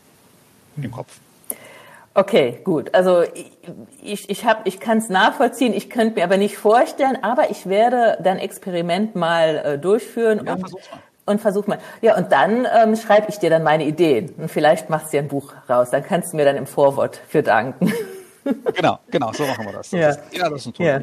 [0.78, 1.20] Im Kopf.
[2.18, 2.96] Okay, gut.
[2.96, 3.22] Also
[4.02, 7.70] ich, ich, hab, ich kann es nachvollziehen, ich könnte mir aber nicht vorstellen, aber ich
[7.70, 10.72] werde dein Experiment mal äh, durchführen ja, und, mal.
[11.28, 11.78] und versuch mal.
[12.02, 15.20] Ja, und dann ähm, schreibe ich dir dann meine Ideen und vielleicht machst du dir
[15.20, 15.92] ein Buch raus.
[15.92, 17.94] Dann kannst du mir dann im Vorwort für danken.
[18.76, 19.90] Genau, genau, so machen wir das.
[19.90, 20.10] das ja.
[20.10, 20.86] Ist, ja, das ist ein toll.
[20.86, 21.02] Ja.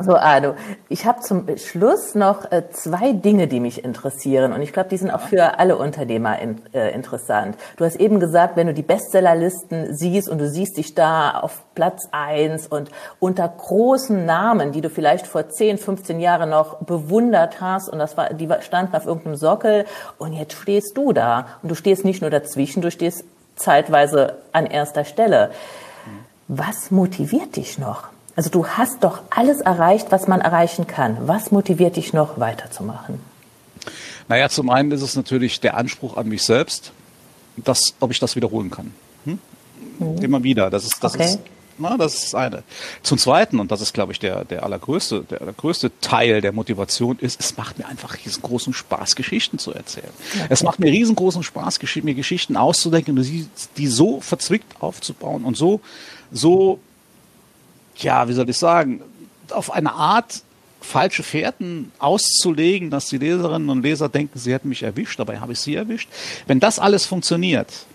[0.00, 0.54] So, Arno,
[0.88, 4.52] ich habe zum Schluss noch äh, zwei Dinge, die mich interessieren.
[4.52, 7.56] Und ich glaube, die sind auch für alle Unternehmer in, äh, interessant.
[7.76, 11.62] Du hast eben gesagt, wenn du die Bestsellerlisten siehst und du siehst dich da auf
[11.74, 17.60] Platz eins und unter großen Namen, die du vielleicht vor 10, 15 Jahren noch bewundert
[17.60, 19.84] hast und das war, die standen auf irgendeinem Sockel
[20.18, 21.46] und jetzt stehst du da.
[21.62, 23.24] Und du stehst nicht nur dazwischen, du stehst
[23.56, 25.50] zeitweise an erster Stelle.
[26.48, 28.04] Was motiviert dich noch?
[28.34, 31.28] Also du hast doch alles erreicht, was man erreichen kann.
[31.28, 33.20] Was motiviert dich noch weiterzumachen?
[34.28, 36.92] Naja, zum einen ist es natürlich der Anspruch an mich selbst,
[37.56, 38.94] dass, ob ich das wiederholen kann.
[39.24, 39.38] Hm?
[39.98, 40.22] Mhm.
[40.22, 40.70] Immer wieder.
[40.70, 41.24] Das ist, das okay.
[41.24, 41.40] ist
[41.80, 42.64] na, das ist eine.
[43.02, 47.18] Zum Zweiten, und das ist, glaube ich, der, der allergrößte, der allergrößte Teil der Motivation
[47.20, 50.10] ist, es macht mir einfach riesengroßen Spaß, Geschichten zu erzählen.
[50.34, 50.46] Okay.
[50.48, 55.80] Es macht mir riesengroßen Spaß, mir Geschichten auszudenken und die so verzwickt aufzubauen und so
[56.32, 56.80] so,
[57.96, 59.02] ja, wie soll ich sagen,
[59.50, 60.42] auf eine Art
[60.80, 65.52] falsche Fährten auszulegen, dass die Leserinnen und Leser denken, sie hätten mich erwischt, dabei habe
[65.52, 66.08] ich sie erwischt.
[66.46, 67.86] Wenn das alles funktioniert,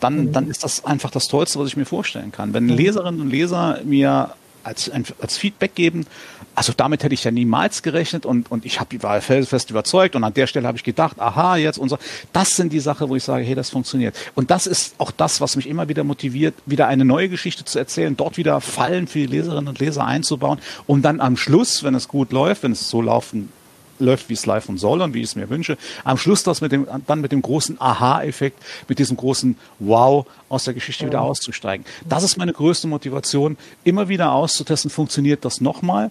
[0.00, 0.32] dann, mhm.
[0.32, 2.54] dann ist das einfach das Tollste, was ich mir vorstellen kann.
[2.54, 2.70] Wenn mhm.
[2.70, 6.06] Leserinnen und Leser mir als, als Feedback geben.
[6.54, 10.24] Also damit hätte ich ja niemals gerechnet und, und ich hab, war fest überzeugt und
[10.24, 11.98] an der Stelle habe ich gedacht, aha, jetzt und so.
[12.32, 14.16] Das sind die Sachen, wo ich sage, hey, das funktioniert.
[14.34, 17.78] Und das ist auch das, was mich immer wieder motiviert, wieder eine neue Geschichte zu
[17.78, 21.94] erzählen, dort wieder Fallen für die Leserinnen und Leser einzubauen, um dann am Schluss, wenn
[21.94, 23.50] es gut läuft, wenn es so laufen
[24.00, 25.76] läuft, wie es laufen soll und wie ich es mir wünsche.
[26.04, 30.64] Am Schluss das mit dem, dann mit dem großen Aha-Effekt, mit diesem großen Wow aus
[30.64, 31.86] der Geschichte wieder auszusteigen.
[32.08, 36.10] Das ist meine größte Motivation, immer wieder auszutesten, funktioniert das nochmal?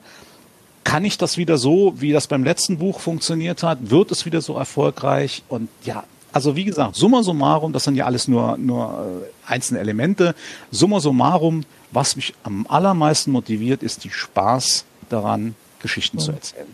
[0.83, 3.89] Kann ich das wieder so, wie das beim letzten Buch funktioniert hat?
[3.89, 5.43] Wird es wieder so erfolgreich?
[5.49, 9.79] Und ja, also wie gesagt, summa summarum, das sind ja alles nur, nur äh, einzelne
[9.79, 10.35] Elemente.
[10.71, 16.67] Summa summarum, was mich am allermeisten motiviert, ist die Spaß daran, Geschichten zu erzählen.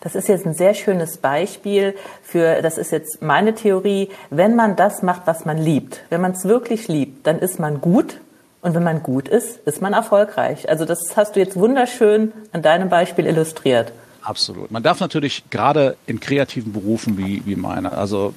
[0.00, 4.76] Das ist jetzt ein sehr schönes Beispiel für, das ist jetzt meine Theorie, wenn man
[4.76, 8.20] das macht, was man liebt, wenn man es wirklich liebt, dann ist man gut
[8.62, 10.68] und wenn man gut ist, ist man erfolgreich.
[10.68, 13.92] Also das hast du jetzt wunderschön an deinem Beispiel illustriert.
[14.22, 14.70] Absolut.
[14.70, 18.32] Man darf natürlich gerade in kreativen Berufen wie, wie meiner, also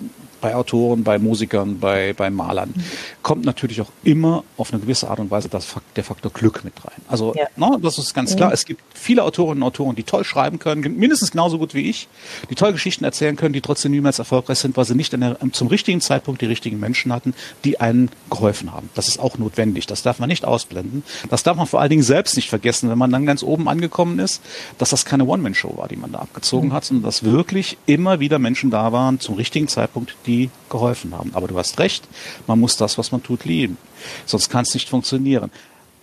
[0.45, 2.84] bei Autoren, bei Musikern, bei, bei Malern, mhm.
[3.23, 6.73] kommt natürlich auch immer auf eine gewisse Art und Weise das, der Faktor Glück mit
[6.86, 7.01] rein.
[7.08, 7.47] Also, ja.
[7.55, 8.49] no, das ist ganz klar.
[8.49, 8.53] Mhm.
[8.53, 12.08] Es gibt viele Autorinnen und Autoren, die toll schreiben können, mindestens genauso gut wie ich,
[12.51, 15.67] die toll Geschichten erzählen können, die trotzdem niemals erfolgreich sind, weil sie nicht der, zum
[15.67, 18.91] richtigen Zeitpunkt die richtigen Menschen hatten, die einen geholfen haben.
[18.93, 19.88] Das ist auch notwendig.
[19.88, 21.03] Das darf man nicht ausblenden.
[21.31, 24.19] Das darf man vor allen Dingen selbst nicht vergessen, wenn man dann ganz oben angekommen
[24.19, 24.43] ist,
[24.77, 26.73] dass das keine One-Man-Show war, die man da abgezogen mhm.
[26.73, 30.34] hat, sondern dass wirklich immer wieder Menschen da waren zum richtigen Zeitpunkt, die
[30.69, 31.31] geholfen haben.
[31.33, 32.07] Aber du hast recht,
[32.47, 33.77] man muss das, was man tut, lieben.
[34.25, 35.51] Sonst kann es nicht funktionieren.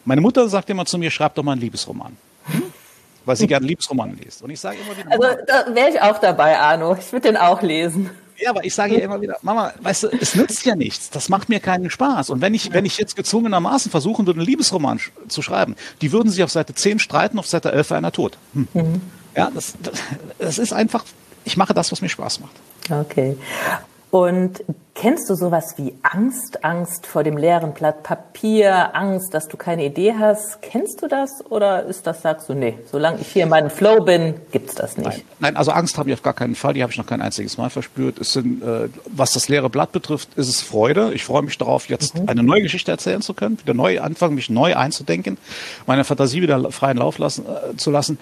[0.05, 2.17] Meine Mutter sagt immer zu mir, schreib doch mal einen Liebesroman.
[3.25, 4.43] Weil sie gerne Liebesroman liest.
[4.43, 5.13] Und ich sage immer wieder.
[5.13, 6.97] Also da wäre ich auch dabei, Arno.
[6.99, 8.11] Ich würde den auch lesen.
[8.43, 11.11] Ja, aber ich sage ja immer wieder, Mama, weißt du, es nützt ja nichts.
[11.11, 12.31] Das macht mir keinen Spaß.
[12.31, 16.11] Und wenn ich, wenn ich jetzt gezwungenermaßen versuchen würde, einen Liebesroman sch zu schreiben, die
[16.11, 18.37] würden sich auf Seite 10 streiten, auf Seite 11 einer tot.
[18.55, 18.67] Hm.
[18.75, 19.01] Mhm.
[19.37, 19.75] Ja, das,
[20.39, 21.05] das ist einfach,
[21.45, 22.55] ich mache das, was mir Spaß macht.
[22.91, 23.37] Okay.
[24.13, 24.63] Und
[24.95, 29.87] kennst du sowas wie Angst, Angst vor dem leeren Blatt Papier, Angst, dass du keine
[29.87, 30.61] Idee hast?
[30.61, 34.05] Kennst du das oder ist das, sagst du, nee, solange ich hier in meinem Flow
[34.05, 35.07] bin, gibt's das nicht?
[35.07, 37.23] Nein, Nein also Angst habe ich auf gar keinen Fall, die habe ich noch kein
[37.23, 38.19] einziges Mal verspürt.
[38.19, 41.15] Es sind, äh, was das leere Blatt betrifft, ist es Freude.
[41.15, 42.29] Ich freue mich darauf, jetzt mhm.
[42.29, 45.39] eine neue Geschichte erzählen zu können, wieder neu anfangen, mich neu einzudenken,
[45.87, 48.19] meine Fantasie wieder freien Lauf lassen, äh, zu lassen.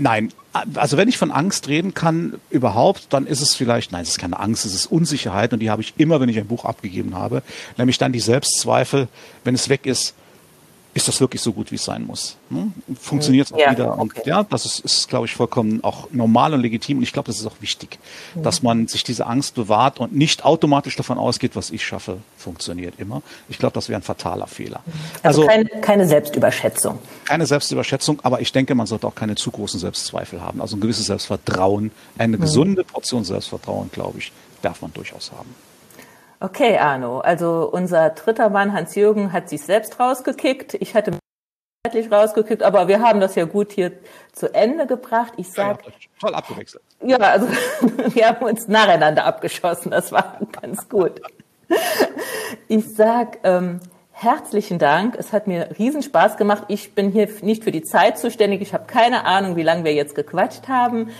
[0.00, 0.32] Nein,
[0.74, 4.18] also wenn ich von Angst reden kann überhaupt, dann ist es vielleicht, nein, es ist
[4.18, 7.14] keine Angst, es ist Unsicherheit und die habe ich immer, wenn ich ein Buch abgegeben
[7.14, 7.42] habe,
[7.76, 9.08] nämlich dann die Selbstzweifel,
[9.44, 10.14] wenn es weg ist,
[10.92, 12.36] ist das wirklich so gut, wie es sein muss?
[12.48, 12.72] Hm?
[13.00, 13.96] Funktioniert es auch ja, wieder?
[13.96, 14.28] Und okay.
[14.28, 16.96] ja, das ist, ist, glaube ich, vollkommen auch normal und legitim.
[16.96, 17.98] Und ich glaube, das ist auch wichtig,
[18.34, 18.42] mhm.
[18.42, 22.94] dass man sich diese Angst bewahrt und nicht automatisch davon ausgeht, was ich schaffe, funktioniert
[22.98, 23.22] immer.
[23.48, 24.80] Ich glaube, das wäre ein fataler Fehler.
[25.22, 26.98] Also, also keine, keine, Selbstüberschätzung.
[27.24, 30.60] Keine Selbstüberschätzung, aber ich denke, man sollte auch keine zu großen Selbstzweifel haben.
[30.60, 32.40] Also ein gewisses Selbstvertrauen, eine mhm.
[32.40, 35.54] gesunde Portion Selbstvertrauen, glaube ich, darf man durchaus haben.
[36.40, 37.20] Okay, Arno.
[37.20, 40.74] Also unser dritter Mann Hans-Jürgen hat sich selbst rausgekickt.
[40.74, 41.12] Ich hatte
[41.86, 43.92] zeitlich rausgekickt, aber wir haben das ja gut hier
[44.32, 45.34] zu Ende gebracht.
[45.36, 46.82] Ich sag, ja, toll abgewechselt.
[47.02, 47.46] Ja, also
[48.14, 49.90] wir haben uns nacheinander abgeschossen.
[49.90, 51.20] Das war ganz gut.
[52.68, 53.80] Ich sag ähm,
[54.12, 55.16] herzlichen Dank.
[55.18, 56.64] Es hat mir riesen Spaß gemacht.
[56.68, 58.62] Ich bin hier nicht für die Zeit zuständig.
[58.62, 61.10] Ich habe keine Ahnung, wie lange wir jetzt gequatscht haben.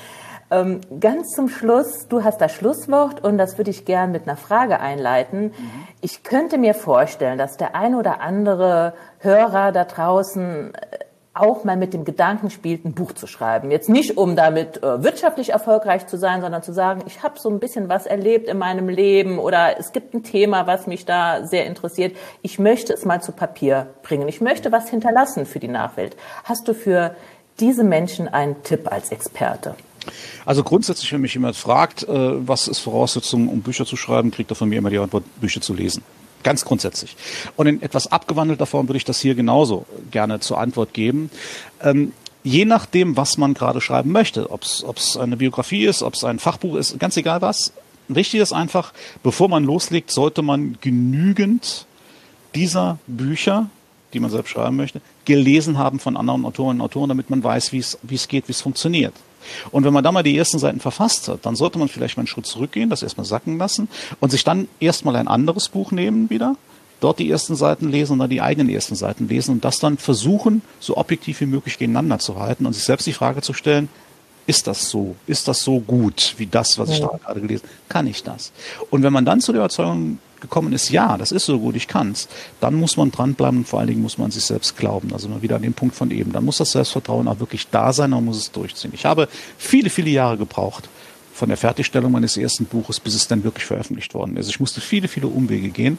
[0.51, 4.37] Ähm, ganz zum Schluss, du hast das Schlusswort und das würde ich gern mit einer
[4.37, 5.45] Frage einleiten.
[5.45, 5.53] Mhm.
[6.01, 10.99] Ich könnte mir vorstellen, dass der ein oder andere Hörer da draußen äh,
[11.33, 13.71] auch mal mit dem Gedanken spielt, ein Buch zu schreiben.
[13.71, 17.49] Jetzt nicht, um damit äh, wirtschaftlich erfolgreich zu sein, sondern zu sagen, ich habe so
[17.49, 21.47] ein bisschen was erlebt in meinem Leben oder es gibt ein Thema, was mich da
[21.47, 22.17] sehr interessiert.
[22.43, 24.27] Ich möchte es mal zu Papier bringen.
[24.27, 26.17] Ich möchte was hinterlassen für die Nachwelt.
[26.43, 27.15] Hast du für
[27.61, 29.77] diese Menschen einen Tipp als Experte?
[30.45, 34.51] Also grundsätzlich, wenn mich jemand fragt, äh, was ist Voraussetzung, um Bücher zu schreiben, kriegt
[34.51, 36.03] er von mir immer die Antwort, Bücher zu lesen.
[36.43, 37.17] Ganz grundsätzlich.
[37.57, 41.31] Und in etwas abgewandelter Form würde ich das hier genauso gerne zur Antwort geben.
[41.83, 46.25] Ähm, je nachdem, was man gerade schreiben möchte, ob es eine Biografie ist, ob es
[46.25, 47.73] ein Fachbuch ist, ganz egal was.
[48.09, 51.87] Wichtig ist einfach, bevor man loslegt, sollte man genügend
[52.55, 53.69] dieser Bücher,
[54.13, 57.73] die man selbst schreiben möchte, gelesen haben von anderen Autorinnen und Autoren, damit man weiß,
[57.73, 59.15] wie es geht, wie es funktioniert.
[59.71, 62.23] Und wenn man da mal die ersten Seiten verfasst hat, dann sollte man vielleicht mal
[62.23, 63.89] einen Schritt zurückgehen, das erstmal sacken lassen
[64.21, 66.57] und sich dann erstmal ein anderes Buch nehmen wieder,
[67.01, 69.99] dort die ersten Seiten lesen und dann die eigenen ersten Seiten lesen und das dann
[69.99, 73.89] versuchen, so objektiv wie möglich gegeneinander zu halten und sich selbst die Frage zu stellen,
[74.47, 75.15] ist das so?
[75.27, 77.75] Ist das so gut wie das, was ich da gerade gelesen habe?
[77.89, 78.53] Kann ich das?
[78.91, 81.89] Und wenn man dann zu der Überzeugung gekommen ist, ja, das ist so gut, ich
[81.89, 82.29] kann's,
[82.61, 85.13] dann muss man dranbleiben und vor allen Dingen muss man sich selbst glauben.
[85.13, 86.33] Also mal wieder an den Punkt von eben.
[86.33, 88.93] Dann muss das Selbstvertrauen auch wirklich da sein und muss es durchziehen.
[88.95, 90.89] Ich habe viele, viele Jahre gebraucht
[91.33, 94.49] von der Fertigstellung meines ersten Buches, bis es dann wirklich veröffentlicht worden ist.
[94.49, 95.99] Ich musste viele, viele Umwege gehen.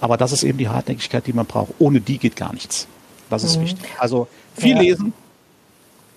[0.00, 1.74] Aber das ist eben die Hartnäckigkeit, die man braucht.
[1.78, 2.86] Ohne die geht gar nichts.
[3.28, 3.64] Das ist mhm.
[3.64, 3.84] wichtig.
[3.98, 4.82] Also viel ja.
[4.82, 5.12] lesen,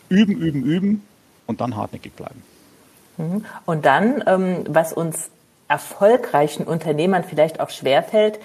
[0.10, 1.02] üben, üben, üben
[1.48, 2.42] und dann hartnäckig bleiben.
[3.18, 3.46] Mhm.
[3.66, 5.30] Und dann, ähm, was uns
[5.72, 8.40] erfolgreichen Unternehmern vielleicht auch schwerfällt,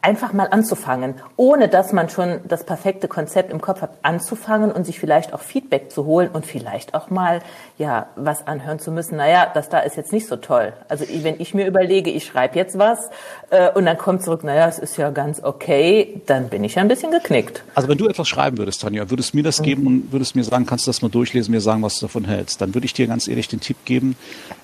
[0.00, 4.86] einfach mal anzufangen, ohne dass man schon das perfekte Konzept im Kopf hat, anzufangen und
[4.86, 7.40] sich vielleicht auch Feedback zu holen und vielleicht auch mal
[7.78, 9.16] ja was anhören zu müssen.
[9.16, 10.72] Naja, das da ist jetzt nicht so toll.
[10.88, 13.10] Also wenn ich mir überlege, ich schreibe jetzt was
[13.50, 16.82] äh, und dann kommt zurück, naja, es ist ja ganz okay, dann bin ich ja
[16.82, 17.64] ein bisschen geknickt.
[17.74, 19.64] Also wenn du etwas schreiben würdest, Tanja, würdest mir das mhm.
[19.64, 22.24] geben und würdest mir sagen, kannst du das mal durchlesen, mir sagen, was du davon
[22.24, 24.16] hältst, dann würde ich dir ganz ehrlich den Tipp geben,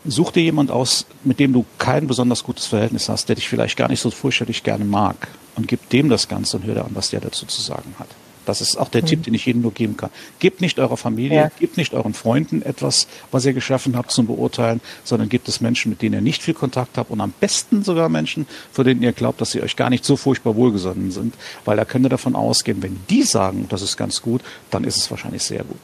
[0.05, 3.77] such dir jemand aus, mit dem du kein besonders gutes Verhältnis hast, der dich vielleicht
[3.77, 5.24] gar nicht so furchtbar gerne mag
[5.57, 8.09] und gib dem das Ganze und hör dir an, was der dazu zu sagen hat.
[8.47, 9.07] Das ist auch der mhm.
[9.07, 10.11] Tipp, den ich Ihnen nur geben kann.
[10.39, 11.51] Gebt nicht eurer Familie, ja.
[11.59, 15.91] gebt nicht euren Freunden etwas, was ihr geschaffen habt zum Beurteilen, sondern gebt es Menschen,
[15.91, 19.13] mit denen ihr nicht viel Kontakt habt und am besten sogar Menschen, für denen ihr
[19.13, 22.37] glaubt, dass sie euch gar nicht so furchtbar wohlgesonnen sind, weil da könnt ihr davon
[22.37, 25.81] ausgehen, wenn die sagen, das ist ganz gut, dann ist es wahrscheinlich sehr gut.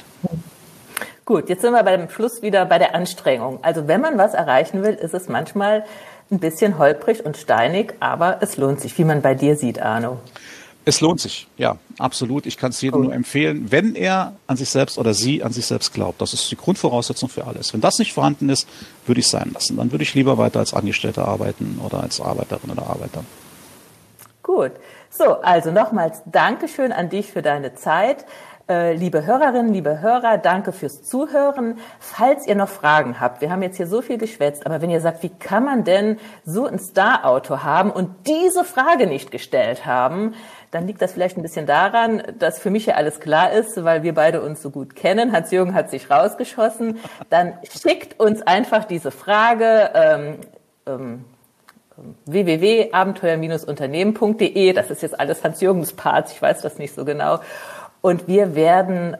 [1.24, 3.60] Gut, jetzt sind wir beim Schluss wieder bei der Anstrengung.
[3.62, 5.84] Also wenn man was erreichen will, ist es manchmal
[6.30, 10.18] ein bisschen holprig und steinig, aber es lohnt sich, wie man bei dir sieht, Arno.
[10.84, 12.46] Es lohnt sich, ja, absolut.
[12.46, 15.66] Ich kann es jedem nur empfehlen, wenn er an sich selbst oder sie an sich
[15.66, 16.22] selbst glaubt.
[16.22, 17.74] Das ist die Grundvoraussetzung für alles.
[17.74, 18.66] Wenn das nicht vorhanden ist,
[19.04, 19.76] würde ich sein lassen.
[19.76, 23.24] Dann würde ich lieber weiter als Angestellter arbeiten oder als Arbeiterin oder Arbeiter.
[24.42, 24.72] Gut.
[25.10, 28.24] So, also nochmals Dankeschön an dich für deine Zeit.
[28.70, 31.80] Äh, liebe Hörerinnen, liebe Hörer, danke fürs Zuhören.
[31.98, 35.00] Falls ihr noch Fragen habt, wir haben jetzt hier so viel geschwätzt, aber wenn ihr
[35.00, 40.34] sagt, wie kann man denn so ein Star-Auto haben und diese Frage nicht gestellt haben,
[40.70, 44.04] dann liegt das vielleicht ein bisschen daran, dass für mich ja alles klar ist, weil
[44.04, 45.32] wir beide uns so gut kennen.
[45.32, 47.00] Hans-Jürgen hat sich rausgeschossen.
[47.28, 49.90] Dann schickt uns einfach diese Frage.
[49.94, 50.38] Ähm,
[50.86, 51.24] ähm,
[52.26, 54.72] www.abenteuer-unternehmen.de.
[54.72, 57.40] Das ist jetzt alles Hans-Jürgens Part, ich weiß das nicht so genau.
[58.00, 59.16] Und wir werden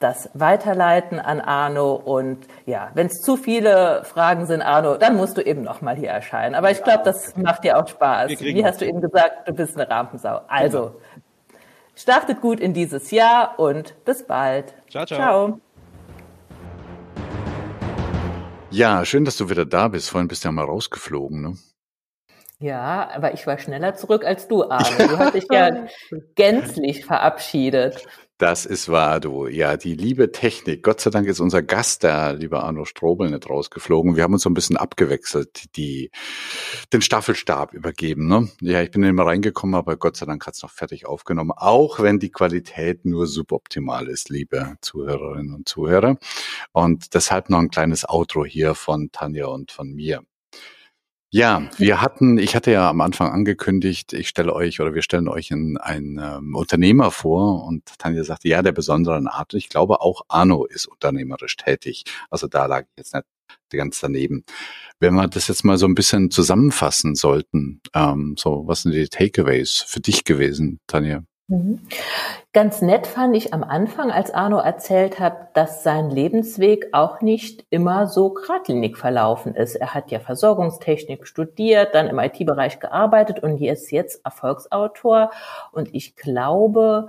[0.00, 1.94] das weiterleiten an Arno.
[1.94, 6.10] Und ja, wenn es zu viele Fragen sind, Arno, dann musst du eben nochmal hier
[6.10, 6.54] erscheinen.
[6.54, 8.30] Aber ich glaube, das macht dir auch Spaß.
[8.40, 10.40] Wie hast du eben gesagt, du bist eine Rampensau.
[10.48, 11.00] Also, genau.
[11.94, 14.74] startet gut in dieses Jahr und bis bald.
[14.90, 15.18] Ciao, ciao.
[15.18, 15.60] ciao.
[18.70, 20.10] Ja, schön, dass du wieder da bist.
[20.10, 21.56] Vorhin bist du ja mal rausgeflogen, ne?
[22.64, 24.96] Ja, aber ich war schneller zurück als du, Arno.
[24.96, 25.84] Du hast dich ja
[26.34, 28.06] gänzlich verabschiedet.
[28.38, 29.46] Das ist wahr, du.
[29.48, 30.82] Ja, die liebe Technik.
[30.82, 34.16] Gott sei Dank ist unser Gast, der lieber Arno Strobel, nicht rausgeflogen.
[34.16, 36.10] Wir haben uns so ein bisschen abgewechselt, die,
[36.90, 38.28] den Staffelstab übergeben.
[38.28, 38.48] Ne?
[38.62, 41.52] Ja, ich bin immer reingekommen, aber Gott sei Dank hat es noch fertig aufgenommen.
[41.54, 46.16] Auch wenn die Qualität nur suboptimal ist, liebe Zuhörerinnen und Zuhörer.
[46.72, 50.22] Und deshalb noch ein kleines Outro hier von Tanja und von mir.
[51.36, 55.26] Ja, wir hatten, ich hatte ja am Anfang angekündigt, ich stelle euch oder wir stellen
[55.26, 59.52] euch einen, einen ähm, Unternehmer vor und Tanja sagte, ja, der besonderen Art.
[59.54, 62.04] Ich glaube, auch Arno ist unternehmerisch tätig.
[62.30, 63.26] Also da lag ich jetzt nicht
[63.70, 64.44] ganz daneben.
[65.00, 69.08] Wenn wir das jetzt mal so ein bisschen zusammenfassen sollten, ähm, so was sind die
[69.08, 71.24] Takeaways für dich gewesen, Tanja?
[71.48, 71.80] Mhm.
[72.54, 77.66] Ganz nett fand ich am Anfang, als Arno erzählt hat, dass sein Lebensweg auch nicht
[77.68, 79.74] immer so geradlinig verlaufen ist.
[79.74, 85.32] Er hat ja Versorgungstechnik studiert, dann im IT-Bereich gearbeitet und ist jetzt Erfolgsautor.
[85.72, 87.08] Und ich glaube,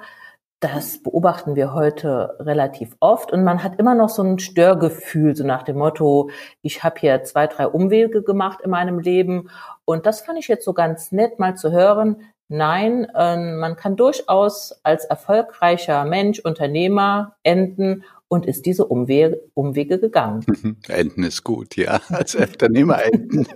[0.59, 5.45] das beobachten wir heute relativ oft und man hat immer noch so ein Störgefühl, so
[5.45, 6.29] nach dem Motto,
[6.61, 9.49] ich habe hier zwei, drei Umwege gemacht in meinem Leben
[9.83, 13.95] und das fand ich jetzt so ganz nett mal zu hören, Nein, äh, man kann
[13.95, 20.45] durchaus als erfolgreicher Mensch, Unternehmer enden und ist diese Umwege, Umwege gegangen.
[20.87, 23.47] Enden ist gut, ja, als Unternehmer enden.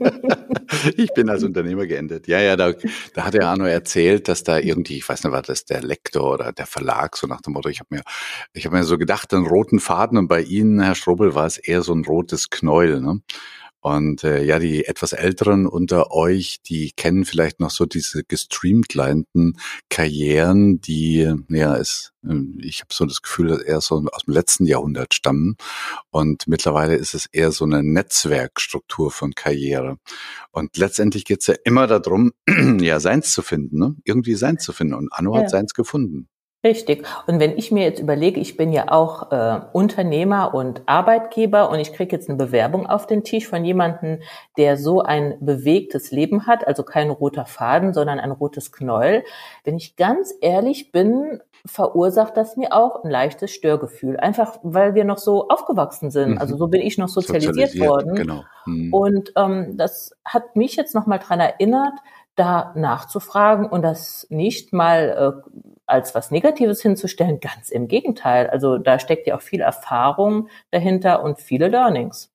[0.97, 2.27] ich bin als Unternehmer geendet.
[2.27, 2.73] Ja, ja, da,
[3.13, 6.33] da hat der Arno erzählt, dass da irgendwie, ich weiß nicht, war das der Lektor
[6.33, 8.01] oder der Verlag, so nach dem Motto, ich habe mir,
[8.53, 11.57] ich habe mir so gedacht, einen roten Faden und bei Ihnen, Herr Strobel, war es
[11.57, 13.21] eher so ein rotes Knäuel, ne?
[13.81, 19.57] Und äh, ja, die etwas Älteren unter euch, die kennen vielleicht noch so diese gestreamlinten
[19.89, 24.33] Karrieren, die, ja, ist, ähm, ich habe so das Gefühl, dass eher so aus dem
[24.33, 25.55] letzten Jahrhundert stammen.
[26.09, 29.97] Und mittlerweile ist es eher so eine Netzwerkstruktur von Karriere.
[30.51, 32.33] Und letztendlich geht's ja immer darum,
[32.81, 33.95] ja, seins zu finden, ne?
[34.03, 34.95] irgendwie seins zu finden.
[34.95, 35.43] Und Anno ja.
[35.43, 36.27] hat seins gefunden.
[36.61, 37.07] Richtig.
[37.25, 41.79] Und wenn ich mir jetzt überlege, ich bin ja auch äh, Unternehmer und Arbeitgeber und
[41.79, 44.19] ich kriege jetzt eine Bewerbung auf den Tisch von jemandem,
[44.57, 49.23] der so ein bewegtes Leben hat, also kein roter Faden, sondern ein rotes Knäuel.
[49.63, 54.17] Wenn ich ganz ehrlich bin, verursacht das mir auch ein leichtes Störgefühl.
[54.17, 56.31] Einfach, weil wir noch so aufgewachsen sind.
[56.31, 56.37] Mhm.
[56.39, 58.15] Also so bin ich noch sozialisiert, sozialisiert worden.
[58.15, 58.43] Genau.
[58.65, 58.93] Mhm.
[58.93, 61.93] Und ähm, das hat mich jetzt nochmal dran erinnert,
[62.39, 65.51] da nachzufragen und das nicht mal äh,
[65.85, 67.39] als was Negatives hinzustellen.
[67.39, 68.47] Ganz im Gegenteil.
[68.47, 72.31] Also da steckt ja auch viel Erfahrung dahinter und viele Learnings.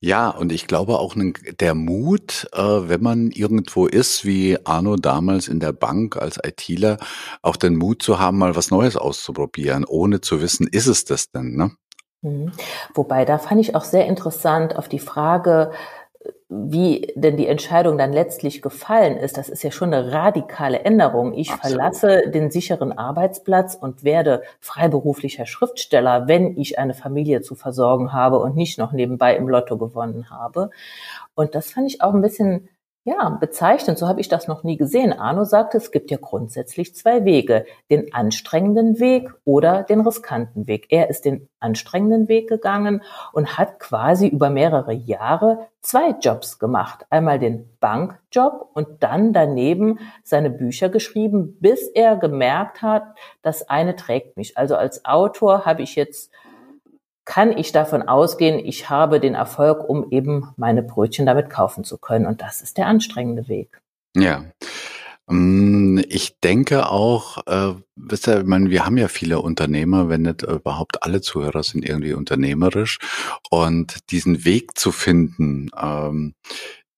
[0.00, 5.48] Ja, und ich glaube auch der Mut, äh, wenn man irgendwo ist, wie Arno damals
[5.48, 6.98] in der Bank als ITler,
[7.42, 11.30] auch den Mut zu haben, mal was Neues auszuprobieren, ohne zu wissen, ist es das
[11.30, 11.72] denn, ne?
[12.22, 12.52] Mhm.
[12.94, 15.70] Wobei, da fand ich auch sehr interessant auf die Frage,
[16.50, 21.34] wie denn die Entscheidung dann letztlich gefallen ist, das ist ja schon eine radikale Änderung.
[21.34, 21.76] Ich Absolut.
[21.76, 28.38] verlasse den sicheren Arbeitsplatz und werde freiberuflicher Schriftsteller, wenn ich eine Familie zu versorgen habe
[28.38, 30.70] und nicht noch nebenbei im Lotto gewonnen habe.
[31.34, 32.68] Und das fand ich auch ein bisschen
[33.08, 35.14] ja, bezeichnend, so habe ich das noch nie gesehen.
[35.14, 40.88] Arno sagte, es gibt ja grundsätzlich zwei Wege, den anstrengenden Weg oder den riskanten Weg.
[40.90, 43.02] Er ist den anstrengenden Weg gegangen
[43.32, 47.06] und hat quasi über mehrere Jahre zwei Jobs gemacht.
[47.08, 53.04] Einmal den Bankjob und dann daneben seine Bücher geschrieben, bis er gemerkt hat,
[53.40, 54.58] das eine trägt mich.
[54.58, 56.30] Also als Autor habe ich jetzt
[57.28, 61.98] kann ich davon ausgehen, ich habe den Erfolg, um eben meine Brötchen damit kaufen zu
[61.98, 62.24] können.
[62.24, 63.82] Und das ist der anstrengende Weg.
[64.16, 64.46] Ja.
[65.26, 70.22] Mm, ich denke auch, äh, wisst ihr, ich meine, wir haben ja viele Unternehmer, wenn
[70.22, 72.98] nicht überhaupt alle Zuhörer sind irgendwie unternehmerisch.
[73.50, 76.32] Und diesen Weg zu finden, ähm,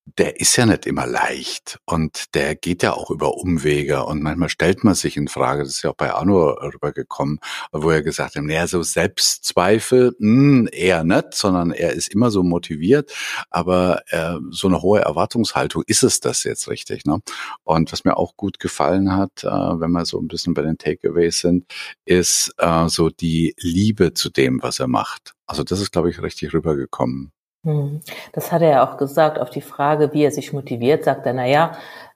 [0.06, 4.48] der ist ja nicht immer leicht und der geht ja auch über Umwege und manchmal
[4.48, 7.38] stellt man sich in Frage, das ist ja auch bei Arno rübergekommen,
[7.72, 12.30] wo er gesagt hat, naja, so Selbstzweifel, mh, hm, eher nicht, sondern er ist immer
[12.30, 13.12] so motiviert,
[13.50, 17.04] aber äh, so eine hohe Erwartungshaltung, ist es das jetzt richtig?
[17.04, 17.20] Ne?
[17.64, 20.78] Und was mir auch gut gefallen hat, äh, wenn wir so ein bisschen bei den
[20.78, 21.66] Takeaways sind,
[22.04, 25.34] ist äh, so die Liebe zu dem, was er macht.
[25.46, 27.32] Also das ist, glaube ich, richtig rübergekommen.
[27.64, 28.00] Hm.
[28.32, 31.34] Das hat er ja auch gesagt auf die Frage, wie er sich motiviert, sagt er,
[31.34, 31.72] na ja,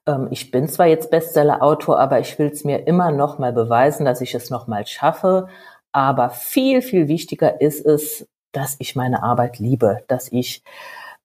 [0.07, 4.05] ähm, ich bin zwar jetzt Bestseller-Autor, aber ich will es mir immer noch mal beweisen,
[4.07, 5.49] dass ich es noch mal schaffe.
[5.93, 10.63] Aber viel, viel wichtiger ist es, dass ich meine Arbeit liebe, dass ich,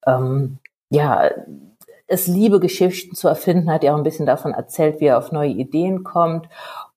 [0.06, 0.58] ähm,
[0.90, 1.30] ja,
[2.06, 5.32] es liebe, Geschichten zu erfinden, hat ja auch ein bisschen davon erzählt, wie er auf
[5.32, 6.48] neue Ideen kommt.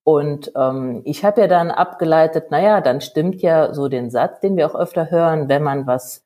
[0.03, 4.57] Und ähm, ich habe ja dann abgeleitet, naja, dann stimmt ja so den Satz, den
[4.57, 6.23] wir auch öfter hören, wenn man was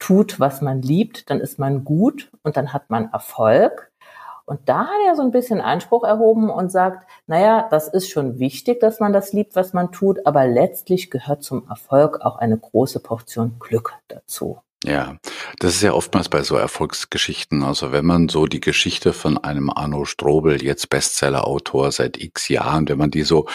[0.00, 3.92] tut, was man liebt, dann ist man gut und dann hat man Erfolg.
[4.46, 8.40] Und da hat er so ein bisschen Anspruch erhoben und sagt, naja, das ist schon
[8.40, 12.58] wichtig, dass man das liebt, was man tut, aber letztlich gehört zum Erfolg auch eine
[12.58, 14.60] große Portion Glück dazu.
[14.82, 15.18] Ja,
[15.58, 17.62] das ist ja oftmals bei so Erfolgsgeschichten.
[17.62, 22.88] Also wenn man so die Geschichte von einem Arno Strobel, jetzt Bestseller-Autor seit x Jahren,
[22.88, 23.46] wenn man die so,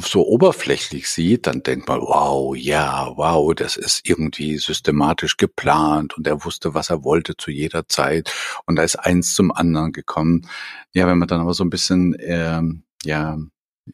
[0.00, 6.26] so oberflächlich sieht, dann denkt man, wow, ja, wow, das ist irgendwie systematisch geplant und
[6.26, 8.32] er wusste, was er wollte zu jeder Zeit
[8.64, 10.48] und da ist eins zum anderen gekommen.
[10.94, 13.36] Ja, wenn man dann aber so ein bisschen, ähm, ja,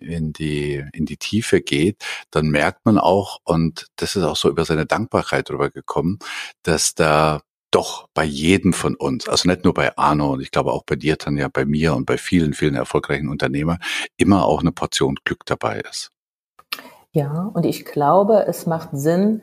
[0.00, 4.48] in die, in die Tiefe geht, dann merkt man auch, und das ist auch so
[4.48, 6.18] über seine Dankbarkeit drüber gekommen,
[6.62, 7.40] dass da
[7.74, 10.94] doch bei jedem von uns, also nicht nur bei Arno und ich glaube auch bei
[10.94, 13.78] dir, Tanja, bei mir und bei vielen, vielen erfolgreichen Unternehmern,
[14.16, 16.10] immer auch eine Portion Glück dabei ist.
[17.10, 19.42] Ja, und ich glaube, es macht Sinn,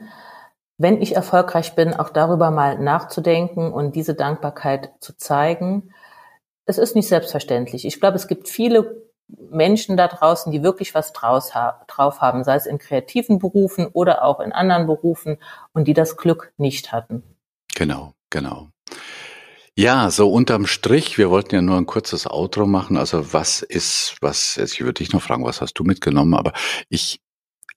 [0.77, 5.93] wenn ich erfolgreich bin, auch darüber mal nachzudenken und diese Dankbarkeit zu zeigen.
[6.65, 7.85] Es ist nicht selbstverständlich.
[7.85, 9.10] Ich glaube, es gibt viele
[9.49, 13.87] Menschen da draußen, die wirklich was draus ha drauf haben, sei es in kreativen Berufen
[13.87, 15.37] oder auch in anderen Berufen
[15.73, 17.23] und die das Glück nicht hatten.
[17.75, 18.69] Genau, genau.
[19.77, 22.97] Ja, so unterm Strich, wir wollten ja nur ein kurzes Outro machen.
[22.97, 26.51] Also was ist, was, ich würde dich noch fragen, was hast du mitgenommen, aber
[26.89, 27.21] ich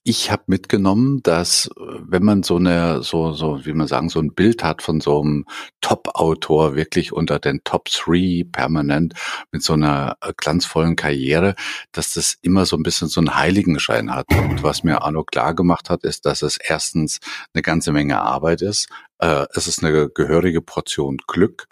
[0.07, 4.35] ich habe mitgenommen, dass wenn man so eine, so, so, wie man sagen, so ein
[4.35, 5.47] Bild hat von so einem
[5.81, 9.15] Top-Autor, wirklich unter den Top Three permanent
[9.51, 11.55] mit so einer äh, glanzvollen Karriere,
[11.93, 14.27] dass das immer so ein bisschen so einen Heiligenschein hat.
[14.31, 17.21] Und was mir Arno klar gemacht hat, ist, dass es erstens
[17.55, 18.91] eine ganze Menge Arbeit ist,
[19.21, 21.67] äh, es ist eine gehörige Portion Glück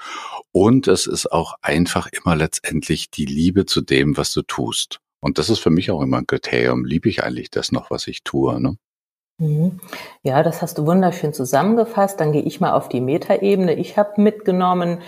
[0.52, 5.01] und es ist auch einfach immer letztendlich die Liebe zu dem, was du tust.
[5.22, 6.84] Und das ist für mich auch immer ein Kriterium.
[6.84, 8.60] Liebe ich eigentlich das noch, was ich tue?
[8.60, 8.76] Ne?
[9.38, 9.80] Mhm.
[10.22, 12.20] Ja, das hast du wunderschön zusammengefasst.
[12.20, 13.74] Dann gehe ich mal auf die Metaebene.
[13.74, 15.00] Ich habe mitgenommen,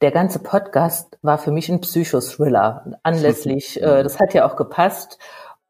[0.00, 2.98] der ganze Podcast war für mich ein Psychothriller.
[3.02, 5.18] Anlässlich, äh, das hat ja auch gepasst.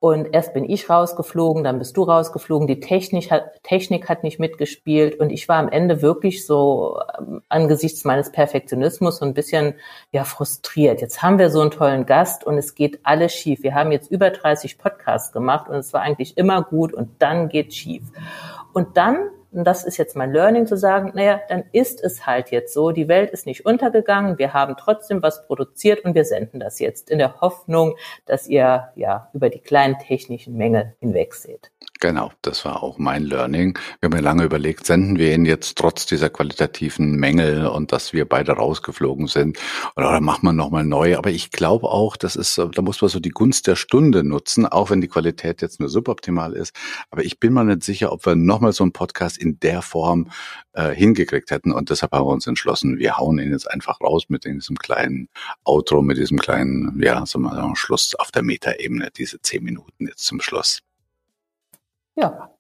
[0.07, 2.69] Und erst bin ich rausgeflogen, dann bist du rausgeflogen.
[2.69, 7.43] Die Technik hat, Technik hat nicht mitgespielt und ich war am Ende wirklich so ähm,
[7.49, 9.75] angesichts meines Perfektionismus so ein bisschen
[10.13, 11.01] ja frustriert.
[11.01, 13.65] Jetzt haben wir so einen tollen Gast und es geht alles schief.
[13.65, 17.49] Wir haben jetzt über 30 Podcasts gemacht und es war eigentlich immer gut und dann
[17.49, 18.05] geht schief.
[18.73, 22.51] Und dann und das ist jetzt mein Learning zu sagen, naja, dann ist es halt
[22.51, 26.61] jetzt so, die Welt ist nicht untergegangen, wir haben trotzdem was produziert und wir senden
[26.61, 31.71] das jetzt in der Hoffnung, dass ihr ja über die kleinen technischen Mängel hinwegseht.
[31.99, 33.79] Genau, das war auch mein Learning.
[34.01, 38.13] Wir haben ja lange überlegt, senden wir ihn jetzt trotz dieser qualitativen Mängel und dass
[38.13, 39.59] wir beide rausgeflogen sind
[39.97, 41.17] oder, oder machen wir nochmal neu.
[41.17, 44.67] Aber ich glaube auch, das ist, da muss man so die Gunst der Stunde nutzen,
[44.67, 46.75] auch wenn die Qualität jetzt nur suboptimal ist.
[47.11, 50.31] Aber ich bin mal nicht sicher, ob wir nochmal so einen Podcast in der Form
[50.73, 51.73] äh, hingekriegt hätten.
[51.73, 55.29] Und deshalb haben wir uns entschlossen, wir hauen ihn jetzt einfach raus mit diesem kleinen
[55.65, 60.25] Outro, mit diesem kleinen, ja, so mal Schluss auf der Metaebene, diese zehn Minuten jetzt
[60.25, 60.83] zum Schluss.
[62.17, 62.51] Ja.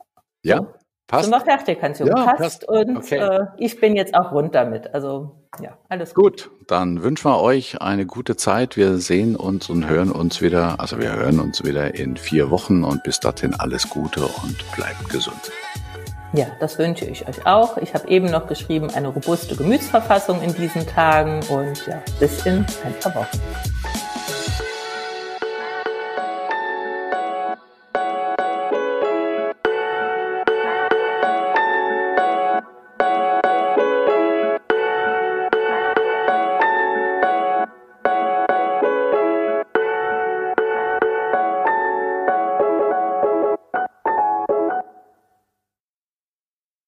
[0.42, 0.74] Ja,
[1.06, 1.24] passt.
[1.24, 2.16] Sind wir fertig, Hans-Jürgen.
[2.16, 2.38] Ja, passt.
[2.38, 2.68] passt.
[2.68, 3.18] Und okay.
[3.18, 4.94] äh, ich bin jetzt auch rund damit.
[4.94, 6.48] Also Ja, alles gut.
[6.48, 8.76] Gut, dann wünschen wir euch eine gute Zeit.
[8.76, 10.78] Wir sehen uns und hören uns wieder.
[10.78, 15.08] Also wir hören uns wieder in vier Wochen und bis dahin alles Gute und bleibt
[15.08, 15.50] gesund.
[16.32, 17.78] Ja, das wünsche ich euch auch.
[17.78, 22.66] Ich habe eben noch geschrieben, eine robuste Gemütsverfassung in diesen Tagen und ja, bis in
[22.84, 23.40] ein paar Wochen.